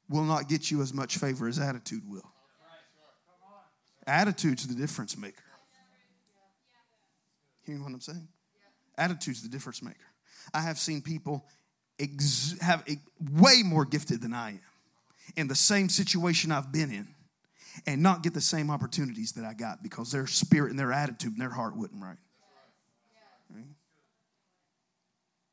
will 0.09 0.23
not 0.23 0.49
get 0.49 0.71
you 0.71 0.81
as 0.81 0.93
much 0.93 1.17
favor 1.17 1.47
as 1.47 1.59
attitude 1.59 2.03
will. 2.05 2.29
Attitude's 4.05 4.65
the 4.67 4.73
difference 4.73 5.17
maker. 5.17 5.43
Hearing 7.65 7.83
what 7.83 7.93
I'm 7.93 7.99
saying? 7.99 8.27
Attitude's 8.97 9.43
the 9.43 9.49
difference 9.49 9.81
maker. 9.83 9.97
I 10.53 10.61
have 10.61 10.77
seen 10.77 11.01
people 11.01 11.45
ex- 11.99 12.55
have 12.61 12.83
way 13.31 13.63
more 13.63 13.85
gifted 13.85 14.21
than 14.21 14.33
I 14.33 14.51
am 14.51 14.61
in 15.35 15.47
the 15.47 15.55
same 15.55 15.89
situation 15.89 16.51
I've 16.51 16.71
been 16.71 16.91
in 16.91 17.07
and 17.85 18.01
not 18.01 18.23
get 18.23 18.33
the 18.33 18.41
same 18.41 18.69
opportunities 18.69 19.33
that 19.33 19.45
I 19.45 19.53
got 19.53 19.83
because 19.83 20.11
their 20.11 20.27
spirit 20.27 20.71
and 20.71 20.79
their 20.79 20.91
attitude 20.91 21.33
and 21.33 21.41
their 21.41 21.49
heart 21.49 21.75
wouldn't 21.75 22.01
right. 22.01 22.17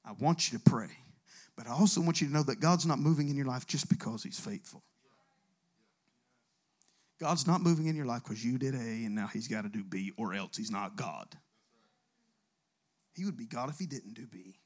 I 0.04 0.12
want 0.12 0.52
you 0.52 0.58
to 0.58 0.64
pray, 0.64 0.90
but 1.56 1.66
I 1.66 1.70
also 1.70 2.00
want 2.00 2.20
you 2.20 2.26
to 2.26 2.32
know 2.32 2.42
that 2.42 2.60
God's 2.60 2.84
not 2.84 2.98
moving 2.98 3.28
in 3.30 3.36
your 3.36 3.46
life 3.46 3.66
just 3.66 3.88
because 3.88 4.22
He's 4.22 4.38
faithful. 4.38 4.82
God's 7.18 7.46
not 7.46 7.62
moving 7.62 7.86
in 7.86 7.96
your 7.96 8.04
life 8.04 8.22
because 8.24 8.44
you 8.44 8.58
did 8.58 8.74
A 8.74 8.78
and 8.78 9.14
now 9.14 9.28
He's 9.28 9.48
got 9.48 9.62
to 9.62 9.70
do 9.70 9.82
B, 9.82 10.12
or 10.18 10.34
else 10.34 10.56
He's 10.56 10.70
not 10.70 10.96
God. 10.96 11.28
He 13.14 13.24
would 13.24 13.36
be 13.36 13.46
God 13.46 13.70
if 13.70 13.78
He 13.78 13.86
didn't 13.86 14.14
do 14.14 14.26
B, 14.26 14.56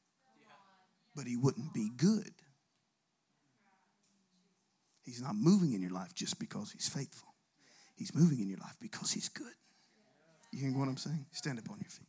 but 1.14 1.26
He 1.26 1.36
wouldn't 1.36 1.72
be 1.72 1.90
good. 1.96 2.32
He's 5.04 5.22
not 5.22 5.36
moving 5.36 5.72
in 5.72 5.82
your 5.82 5.92
life 5.92 6.14
just 6.14 6.40
because 6.40 6.72
He's 6.72 6.88
faithful. 6.88 7.27
He's 7.98 8.14
moving 8.14 8.38
in 8.38 8.48
your 8.48 8.58
life 8.58 8.76
because 8.80 9.10
He's 9.10 9.28
good. 9.28 9.46
You 10.52 10.60
hear 10.60 10.78
what 10.78 10.88
I'm 10.88 10.96
saying? 10.96 11.26
Stand 11.32 11.58
up 11.58 11.68
on 11.68 11.78
your 11.80 11.90
feet. 11.90 12.06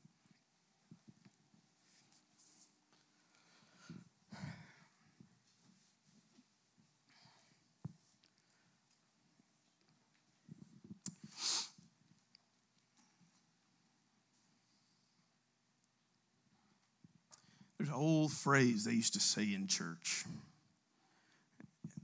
There's 17.77 17.89
an 17.89 17.95
old 17.95 18.31
phrase 18.31 18.83
they 18.83 18.91
used 18.91 19.13
to 19.13 19.19
say 19.19 19.53
in 19.53 19.65
church. 19.67 20.25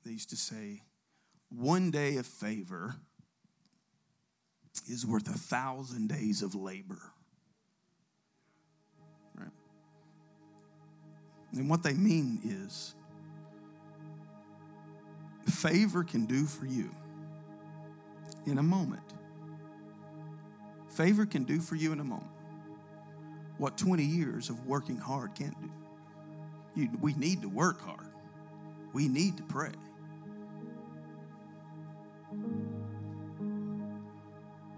They 0.04 0.12
used 0.12 0.30
to 0.30 0.38
say, 0.38 0.84
one 1.50 1.92
day 1.92 2.16
of 2.18 2.26
favor 2.26 2.96
is 4.88 5.06
worth 5.06 5.28
a 5.28 5.38
thousand 5.38 6.08
days 6.08 6.42
of 6.42 6.56
labor. 6.56 7.00
Right? 9.38 9.50
And 11.54 11.70
what 11.70 11.84
they 11.84 11.94
mean 11.94 12.40
is 12.44 12.96
favor 15.48 16.04
can 16.04 16.26
do 16.26 16.46
for 16.46 16.66
you 16.66 16.90
in 18.46 18.58
a 18.58 18.64
moment. 18.64 19.02
Favor 20.90 21.26
can 21.26 21.44
do 21.44 21.60
for 21.60 21.76
you 21.76 21.92
in 21.92 22.00
a 22.00 22.04
moment 22.04 22.32
what 23.58 23.78
20 23.78 24.04
years 24.04 24.50
of 24.50 24.66
working 24.66 24.98
hard 24.98 25.34
can't 25.36 25.60
do. 25.62 25.72
You, 26.76 26.90
we 27.02 27.14
need 27.14 27.42
to 27.42 27.50
work 27.50 27.82
hard, 27.82 28.08
we 28.94 29.08
need 29.08 29.38
to 29.38 29.44
pray. 29.44 29.72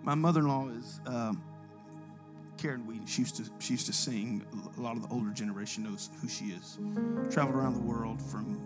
My 0.08 0.16
mother-in-law 0.16 0.70
is 0.70 1.02
um, 1.06 1.44
Karen 2.58 2.88
Wheaton. 2.88 3.08
She 3.08 3.24
used 3.24 3.36
to 3.36 3.44
she 3.60 3.74
used 3.74 3.88
to 3.88 3.94
sing. 3.94 4.42
A 4.78 4.82
lot 4.82 4.96
of 4.96 5.02
the 5.02 5.14
older 5.14 5.32
generation 5.32 5.84
knows 5.84 6.10
who 6.22 6.30
she 6.30 6.46
is. 6.46 6.80
Traveled 7.30 7.58
around 7.58 7.74
the 7.74 7.82
world 7.82 8.22
from 8.22 8.58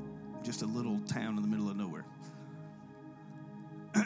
just 0.43 0.61
a 0.61 0.67
little 0.67 0.99
town 1.07 1.37
in 1.37 1.41
the 1.41 1.47
middle 1.47 1.67
of 1.67 1.77
nowhere. 1.77 2.05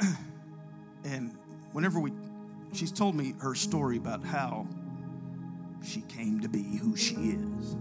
and 1.04 1.38
whenever 1.74 2.00
we 2.00 2.14
she's 2.72 2.94
told 2.94 3.16
me 3.16 3.36
her 3.42 3.54
story 3.54 3.98
about 3.98 4.24
how 4.24 4.66
she 5.84 6.04
came 6.04 6.40
to 6.40 6.48
be 6.48 6.78
who 6.78 6.96
she 6.96 7.16
is. 7.16 7.76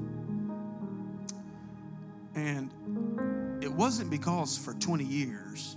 And 2.34 2.72
it 3.62 3.72
wasn't 3.72 4.10
because 4.10 4.58
for 4.58 4.74
20 4.74 5.04
years 5.04 5.76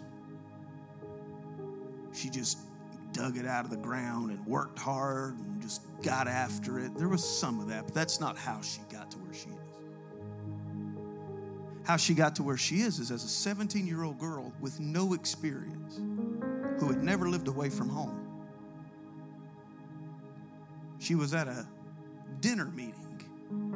she 2.11 2.31
just 2.31 2.57
dug 3.11 3.37
it 3.37 3.45
out 3.45 3.65
of 3.65 3.71
the 3.71 3.77
ground 3.77 4.31
and 4.31 4.45
worked 4.45 4.79
hard 4.79 5.37
and 5.39 5.61
just 5.61 5.81
got 6.01 6.27
after 6.27 6.79
it. 6.79 6.95
There 6.97 7.09
was 7.09 7.23
some 7.23 7.59
of 7.59 7.67
that, 7.69 7.85
but 7.85 7.93
that's 7.93 8.19
not 8.19 8.37
how 8.37 8.61
she 8.61 8.81
got 8.91 9.11
to 9.11 9.17
where 9.17 9.33
she 9.33 9.49
is. 9.49 9.55
How 11.85 11.97
she 11.97 12.13
got 12.13 12.35
to 12.35 12.43
where 12.43 12.57
she 12.57 12.81
is 12.81 12.99
is 12.99 13.11
as 13.11 13.23
a 13.23 13.29
17 13.29 13.87
year 13.87 14.03
old 14.03 14.19
girl 14.19 14.53
with 14.59 14.79
no 14.79 15.13
experience 15.13 16.01
who 16.79 16.87
had 16.87 17.03
never 17.03 17.29
lived 17.29 17.47
away 17.47 17.69
from 17.69 17.89
home. 17.89 18.23
She 20.99 21.15
was 21.15 21.33
at 21.33 21.47
a 21.47 21.67
dinner 22.41 22.65
meeting 22.65 23.07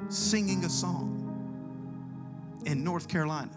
singing 0.10 0.66
a 0.66 0.70
song 0.70 1.18
in 2.66 2.84
North 2.84 3.08
Carolina. 3.08 3.52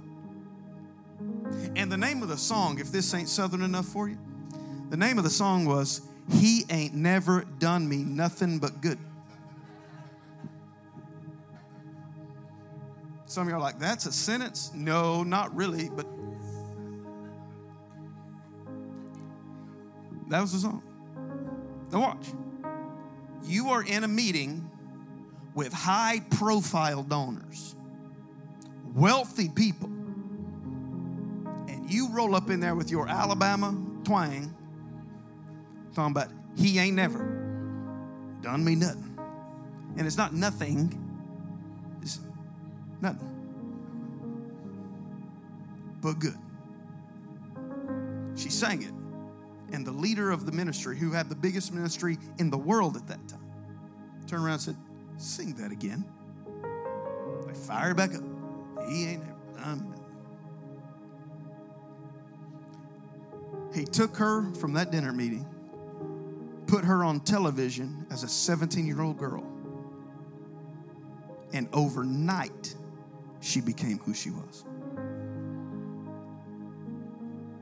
And 1.76 1.90
the 1.90 1.96
name 1.96 2.22
of 2.22 2.28
the 2.28 2.36
song, 2.36 2.78
if 2.78 2.90
this 2.92 3.12
ain't 3.14 3.28
Southern 3.28 3.62
enough 3.62 3.86
for 3.86 4.08
you, 4.08 4.18
the 4.94 5.00
name 5.00 5.18
of 5.18 5.24
the 5.24 5.30
song 5.30 5.64
was 5.64 6.02
He 6.30 6.64
Ain't 6.70 6.94
Never 6.94 7.44
Done 7.58 7.88
Me 7.88 8.04
Nothing 8.04 8.60
But 8.60 8.80
Good. 8.80 8.96
Some 13.26 13.42
of 13.42 13.48
you 13.48 13.56
are 13.56 13.60
like, 13.60 13.80
that's 13.80 14.06
a 14.06 14.12
sentence? 14.12 14.70
No, 14.72 15.24
not 15.24 15.52
really, 15.52 15.88
but 15.88 16.06
that 20.28 20.40
was 20.40 20.52
the 20.52 20.60
song. 20.60 20.80
Now, 21.90 22.00
watch. 22.00 22.28
You 23.42 23.70
are 23.70 23.82
in 23.82 24.04
a 24.04 24.08
meeting 24.08 24.70
with 25.56 25.72
high 25.72 26.20
profile 26.30 27.02
donors, 27.02 27.74
wealthy 28.94 29.48
people, 29.48 29.88
and 31.66 31.90
you 31.90 32.10
roll 32.12 32.36
up 32.36 32.48
in 32.48 32.60
there 32.60 32.76
with 32.76 32.92
your 32.92 33.08
Alabama 33.08 33.76
twang, 34.04 34.54
talking 35.94 36.12
about, 36.12 36.28
he 36.56 36.78
ain't 36.78 36.96
never 36.96 37.18
done 38.40 38.64
me 38.64 38.74
nothing. 38.74 39.18
And 39.96 40.06
it's 40.06 40.16
not 40.16 40.34
nothing, 40.34 41.00
it's 42.02 42.20
nothing 43.00 43.30
but 46.04 46.18
good. 46.18 46.36
She 48.36 48.50
sang 48.50 48.82
it. 48.82 48.92
And 49.72 49.86
the 49.86 49.92
leader 49.92 50.30
of 50.30 50.44
the 50.46 50.52
ministry, 50.52 50.98
who 50.98 51.12
had 51.12 51.28
the 51.28 51.34
biggest 51.34 51.72
ministry 51.72 52.18
in 52.38 52.50
the 52.50 52.58
world 52.58 52.96
at 52.96 53.06
that 53.08 53.26
time, 53.26 53.40
turned 54.26 54.44
around 54.44 54.54
and 54.54 54.62
said, 54.62 54.76
Sing 55.16 55.54
that 55.54 55.72
again. 55.72 56.04
They 57.46 57.54
fired 57.54 57.96
back 57.96 58.14
up. 58.14 58.22
He 58.88 59.06
ain't 59.06 59.24
never 59.24 59.64
done 59.64 59.88
nothing. 59.88 60.04
He 63.74 63.84
took 63.84 64.16
her 64.16 64.52
from 64.54 64.74
that 64.74 64.90
dinner 64.90 65.12
meeting, 65.12 65.46
put 66.74 66.84
her 66.84 67.04
on 67.04 67.20
television 67.20 68.04
as 68.10 68.24
a 68.24 68.28
17 68.28 68.84
year 68.84 69.00
old 69.00 69.16
girl, 69.16 69.46
and 71.52 71.68
overnight 71.72 72.74
she 73.40 73.60
became 73.60 74.00
who 74.00 74.12
she 74.12 74.30
was. 74.30 74.64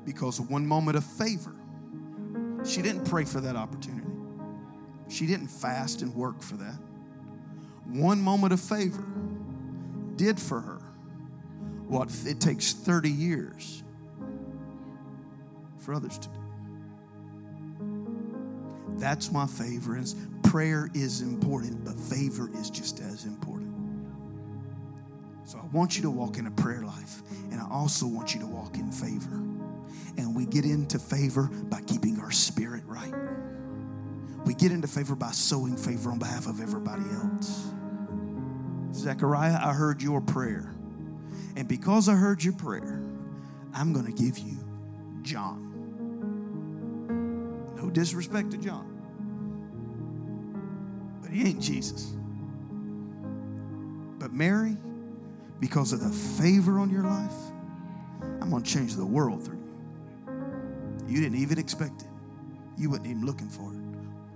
Because 0.07 0.41
one 0.41 0.67
moment 0.67 0.97
of 0.97 1.05
favor, 1.05 1.55
she 2.65 2.81
didn't 2.81 3.05
pray 3.05 3.27
for 3.27 3.43
that 3.43 3.55
opportunity. 3.55 4.09
She 5.11 5.27
didn't 5.27 5.49
fast 5.49 6.01
and 6.01 6.15
work 6.15 6.41
for 6.41 6.57
that. 6.57 6.79
One 7.85 8.19
moment 8.19 8.55
of 8.55 8.61
favor 8.61 9.05
did 10.17 10.41
for 10.41 10.59
her 10.59 10.81
what 11.87 12.11
it 12.25 12.41
takes 12.41 12.73
30 12.73 13.11
years 13.11 13.83
for 15.81 15.93
others 15.93 16.17
to 16.17 16.29
do. 16.29 16.42
That's 19.03 19.33
my 19.33 19.47
favor 19.47 19.99
is. 19.99 20.15
Prayer 20.45 20.89
is 20.95 21.23
important, 21.23 21.85
but 21.85 21.99
favor 21.99 22.49
is 22.55 22.71
just 22.71 23.01
as 23.01 23.25
important. 23.25 23.75
So 25.45 25.59
I 25.59 25.67
want 25.75 25.97
you 25.97 26.03
to 26.03 26.11
walk 26.11 26.39
in 26.39 26.47
a 26.47 26.53
prayer 26.53 26.85
life, 26.85 27.21
and 27.51 27.61
I 27.61 27.69
also 27.69 28.07
want 28.07 28.33
you 28.33 28.39
to 28.43 28.47
walk 28.47 28.77
in 28.77 28.93
favor. 28.93 29.35
And 30.17 30.37
we 30.37 30.47
get 30.47 30.65
into 30.65 31.01
favor 31.01 31.51
by 31.65 31.81
keeping 31.81 32.21
our 32.21 32.31
spirit 32.31 32.85
right. 32.87 33.13
We 34.45 34.55
get 34.55 34.71
into 34.71 34.87
favor 34.87 35.17
by 35.17 35.33
sowing 35.33 35.77
favor 35.77 36.13
on 36.13 36.21
behalf 36.21 36.47
of 36.47 36.61
everybody 36.61 37.03
else. 37.03 37.73
Zechariah, 38.95 39.59
I 39.61 39.73
heard 39.73 40.01
your 40.01 40.21
prayer. 40.21 40.73
And 41.57 41.67
because 41.67 42.09
I 42.09 42.15
heard 42.15 42.45
your 42.45 42.55
prayer, 42.55 43.03
I'm 43.75 43.93
going 43.93 44.07
to 44.07 44.13
give 44.13 44.39
you 44.39 44.59
John. 45.23 45.71
No 47.77 47.91
disrespect 47.91 48.53
to 48.53 48.59
John, 48.59 48.92
he 51.33 51.49
ain't 51.49 51.61
Jesus. 51.61 52.13
But 54.19 54.33
Mary, 54.33 54.77
because 55.61 55.93
of 55.93 56.01
the 56.01 56.11
favor 56.11 56.79
on 56.79 56.91
your 56.91 57.05
life, 57.05 57.33
I'm 58.41 58.51
going 58.51 58.63
to 58.63 58.71
change 58.71 58.95
the 58.97 59.07
world 59.07 59.45
through 59.45 59.57
you. 59.57 59.63
You 61.09 61.21
didn't 61.21 61.39
even 61.39 61.59
expect 61.59 62.03
it, 62.03 62.09
you 62.79 62.91
weren't 62.91 63.07
even 63.07 63.25
looking 63.25 63.49
for 63.49 63.73
it. 63.73 63.79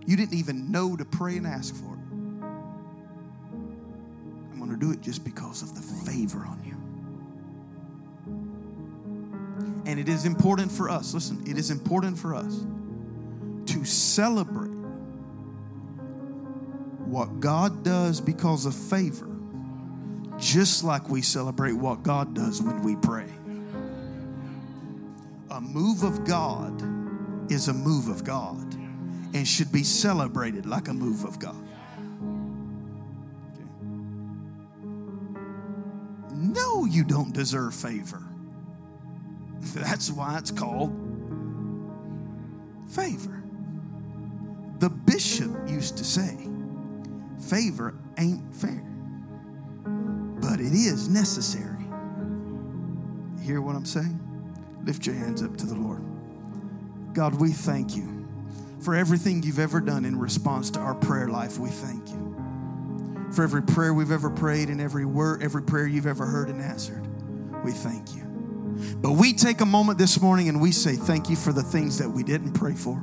You 0.07 0.17
didn't 0.17 0.35
even 0.35 0.71
know 0.71 0.97
to 0.97 1.05
pray 1.05 1.37
and 1.37 1.47
ask 1.47 1.75
for 1.75 1.95
it. 1.95 1.99
I'm 4.53 4.59
going 4.59 4.71
to 4.71 4.77
do 4.77 4.93
it 4.93 5.01
just 5.01 5.25
because 5.25 5.63
of 5.63 5.75
the 5.75 5.83
favor 6.11 6.47
on 6.47 6.63
you. 6.65 6.77
And 9.87 10.01
it 10.01 10.09
is 10.09 10.25
important 10.25 10.71
for 10.71 10.89
us, 10.89 11.15
listen, 11.15 11.43
it 11.47 11.59
is 11.59 11.71
important 11.71 12.19
for 12.19 12.35
us 12.35 12.65
to 13.67 13.85
celebrate 13.85 14.76
what 17.17 17.41
God 17.41 17.83
does 17.83 18.21
because 18.21 18.67
of 18.67 18.75
favor, 18.75 19.27
just 20.37 20.85
like 20.85 21.09
we 21.09 21.23
celebrate 21.23 21.73
what 21.73 22.03
God 22.03 22.35
does 22.35 22.61
when 22.61 22.83
we 22.83 22.95
pray. 22.97 23.31
A 25.51 25.59
move 25.59 26.03
of 26.03 26.27
God 26.27 27.51
is 27.51 27.69
a 27.69 27.73
move 27.73 28.09
of 28.09 28.23
God 28.23 28.75
and 29.33 29.49
should 29.49 29.73
be 29.73 29.83
celebrated 29.83 30.67
like 30.67 30.89
a 30.89 30.93
move 30.93 31.25
of 31.25 31.39
God. 31.39 31.57
No, 36.35 36.85
you 36.85 37.03
don't 37.03 37.33
deserve 37.33 37.75
favor. 37.75 38.23
That's 39.73 40.11
why 40.11 40.37
it's 40.37 40.51
called 40.51 40.93
favor. 42.91 43.43
The 44.81 44.91
bishop 44.91 45.51
used 45.67 45.97
to 45.97 46.05
say, 46.05 46.51
favor 47.47 47.95
ain't 48.19 48.55
fair, 48.55 48.83
but 50.41 50.61
it 50.61 50.73
is 50.73 51.09
necessary. 51.09 51.85
You 53.37 53.43
hear 53.43 53.61
what 53.61 53.77
I'm 53.77 53.85
saying? 53.85 54.21
Lift 54.85 55.07
your 55.07 55.15
hands 55.15 55.43
up 55.43 55.57
to 55.59 55.67
the 55.67 55.75
Lord. 55.75 56.03
God, 57.13 57.41
we 57.41 57.51
thank 57.51 57.97
you 57.97 58.27
for 58.81 58.95
everything 58.95 59.43
you've 59.43 59.59
ever 59.59 59.81
done 59.81 60.05
in 60.05 60.19
response 60.19 60.71
to 60.71 60.81
our 60.81 60.95
prayer 60.95 61.29
life. 61.29 61.59
We 61.59 61.71
thank 61.71 62.09
you. 62.11 62.35
For 63.33 63.43
every 63.43 63.63
prayer 63.63 63.95
we've 63.95 64.13
ever 64.13 64.31
prayed 64.31 64.69
and 64.69 64.81
every 64.81 65.05
word, 65.05 65.43
every 65.43 65.63
prayer 65.63 65.87
you've 65.87 66.07
ever 66.07 66.27
heard 66.27 66.49
and 66.49 66.61
answered. 66.61 67.07
We 67.65 67.73
thank 67.73 68.15
you. 68.15 68.23
But 68.97 69.13
we 69.13 69.33
take 69.33 69.61
a 69.61 69.67
moment 69.67 69.99
this 69.99 70.21
morning 70.21 70.49
and 70.49 70.61
we 70.61 70.73
say 70.73 70.95
thank 70.95 71.31
you 71.31 71.37
for 71.37 71.53
the 71.53 71.63
things 71.63 71.99
that 71.99 72.09
we 72.09 72.23
didn't 72.23 72.53
pray 72.53 72.75
for. 72.75 73.03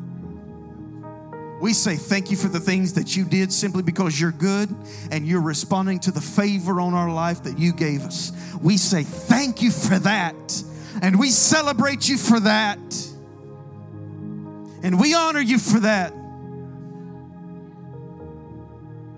We 1.63 1.71
say 1.71 1.95
thank 1.95 2.29
you 2.29 2.35
for 2.35 2.49
the 2.49 2.59
things 2.59 2.91
that 2.95 3.15
you 3.15 3.23
did 3.23 3.53
simply 3.53 3.83
because 3.83 4.19
you're 4.19 4.33
good 4.33 4.67
and 5.11 5.25
you're 5.25 5.39
responding 5.39 6.01
to 6.01 6.11
the 6.11 6.19
favor 6.19 6.81
on 6.81 6.93
our 6.93 7.09
life 7.09 7.43
that 7.43 7.57
you 7.57 7.71
gave 7.71 8.01
us. 8.01 8.33
We 8.61 8.75
say 8.75 9.03
thank 9.03 9.61
you 9.61 9.71
for 9.71 9.97
that. 9.99 10.35
And 11.01 11.17
we 11.17 11.29
celebrate 11.29 12.09
you 12.09 12.17
for 12.17 12.41
that. 12.41 12.79
And 14.83 14.99
we 14.99 15.13
honor 15.13 15.39
you 15.39 15.57
for 15.57 15.79
that. 15.79 16.11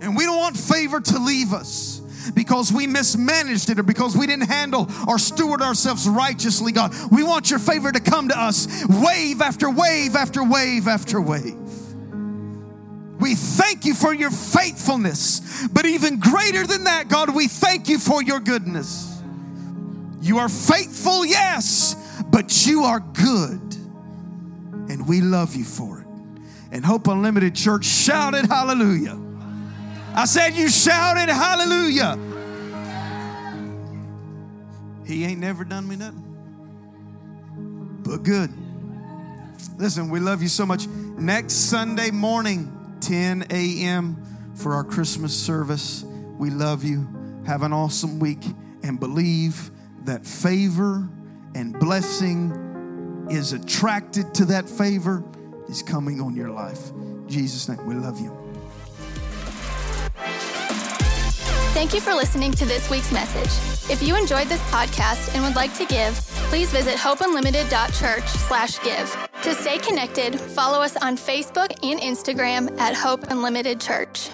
And 0.02 0.16
we 0.16 0.26
don't 0.26 0.38
want 0.38 0.56
favor 0.56 1.02
to 1.02 1.18
leave 1.18 1.52
us 1.52 2.00
because 2.36 2.72
we 2.72 2.86
mismanaged 2.86 3.72
it 3.72 3.80
or 3.80 3.84
because 3.84 4.16
we 4.16 4.28
didn't 4.28 4.50
handle 4.50 4.88
or 5.08 5.18
steward 5.18 5.64
ourselves 5.64 6.08
righteously, 6.08 6.72
God. 6.72 6.94
We 7.12 7.24
want 7.24 7.50
your 7.50 7.58
favor 7.58 7.92
to 7.92 8.00
come 8.00 8.30
to 8.30 8.40
us 8.40 8.86
wave 8.88 9.42
after 9.42 9.68
wave 9.68 10.16
after 10.16 10.44
wave 10.44 10.88
after 10.88 11.20
wave. 11.20 11.65
We 13.26 13.34
thank 13.34 13.86
you 13.86 13.96
for 13.96 14.14
your 14.14 14.30
faithfulness, 14.30 15.68
but 15.74 15.88
even 15.88 16.20
greater 16.20 16.68
than 16.68 16.84
that, 16.84 17.08
God, 17.08 17.36
we 17.36 17.48
thank 17.48 17.90
you 17.90 17.98
for 17.98 18.22
your 18.22 18.40
goodness. 18.40 19.20
You 20.22 20.38
are 20.38 20.48
faithful, 20.48 21.26
yes, 21.26 21.96
but 22.28 22.68
you 22.68 22.84
are 22.84 23.00
good, 23.00 23.78
and 24.92 25.08
we 25.08 25.22
love 25.22 25.56
you 25.56 25.64
for 25.64 26.02
it. 26.02 26.08
And 26.72 26.86
Hope 26.86 27.08
Unlimited 27.08 27.56
Church 27.56 27.86
shouted 27.86 28.46
hallelujah. 28.46 29.20
I 30.14 30.26
said, 30.26 30.50
You 30.50 30.70
shouted 30.70 31.28
hallelujah. 31.28 32.20
He 35.04 35.24
ain't 35.26 35.40
never 35.40 35.64
done 35.64 35.88
me 35.88 35.96
nothing 35.96 36.22
but 38.04 38.22
good. 38.22 38.54
Listen, 39.80 40.12
we 40.12 40.20
love 40.20 40.44
you 40.44 40.48
so 40.48 40.64
much. 40.64 40.86
Next 40.88 41.54
Sunday 41.54 42.12
morning, 42.12 42.75
10 43.02 43.48
a.m., 43.50 44.36
for 44.56 44.74
our 44.74 44.84
Christmas 44.84 45.36
service. 45.36 46.04
We 46.38 46.50
love 46.50 46.84
you. 46.84 47.08
Have 47.46 47.62
an 47.62 47.74
awesome 47.74 48.20
week 48.20 48.44
and 48.84 49.00
believe 49.00 49.70
that 50.06 50.26
favor 50.26 51.08
and 51.54 51.78
blessing 51.80 53.28
is 53.30 53.54
attracted 53.54 54.34
to 54.36 54.46
that 54.46 54.70
favor 54.70 55.24
is 55.68 55.82
coming 55.84 56.22
on 56.22 56.36
your 56.36 56.50
life. 56.50 56.92
In 56.92 57.28
Jesus' 57.28 57.68
name, 57.70 57.86
we 57.86 57.96
love 57.96 58.20
you. 58.20 58.32
Thank 61.74 61.94
you 61.94 62.00
for 62.00 62.14
listening 62.14 62.54
to 62.54 62.66
this 62.66 62.90
week's 62.90 63.12
message. 63.12 63.92
If 63.92 64.02
you 64.02 64.16
enjoyed 64.16 64.48
this 64.48 64.62
podcast 64.72 65.34
and 65.36 65.44
would 65.44 65.56
like 65.56 65.76
to 65.78 65.86
give, 65.86 66.14
please 66.50 66.72
visit 66.72 66.96
hopeunlimited.church 66.96 68.28
slash 68.28 68.82
give. 68.82 69.35
To 69.46 69.54
stay 69.54 69.78
connected, 69.78 70.40
follow 70.40 70.82
us 70.82 70.98
on 70.98 71.18
Facebook 71.18 71.72
and 71.84 72.00
Instagram 72.00 72.80
at 72.80 72.96
Hope 72.96 73.30
Unlimited 73.30 73.80
Church. 73.80 74.30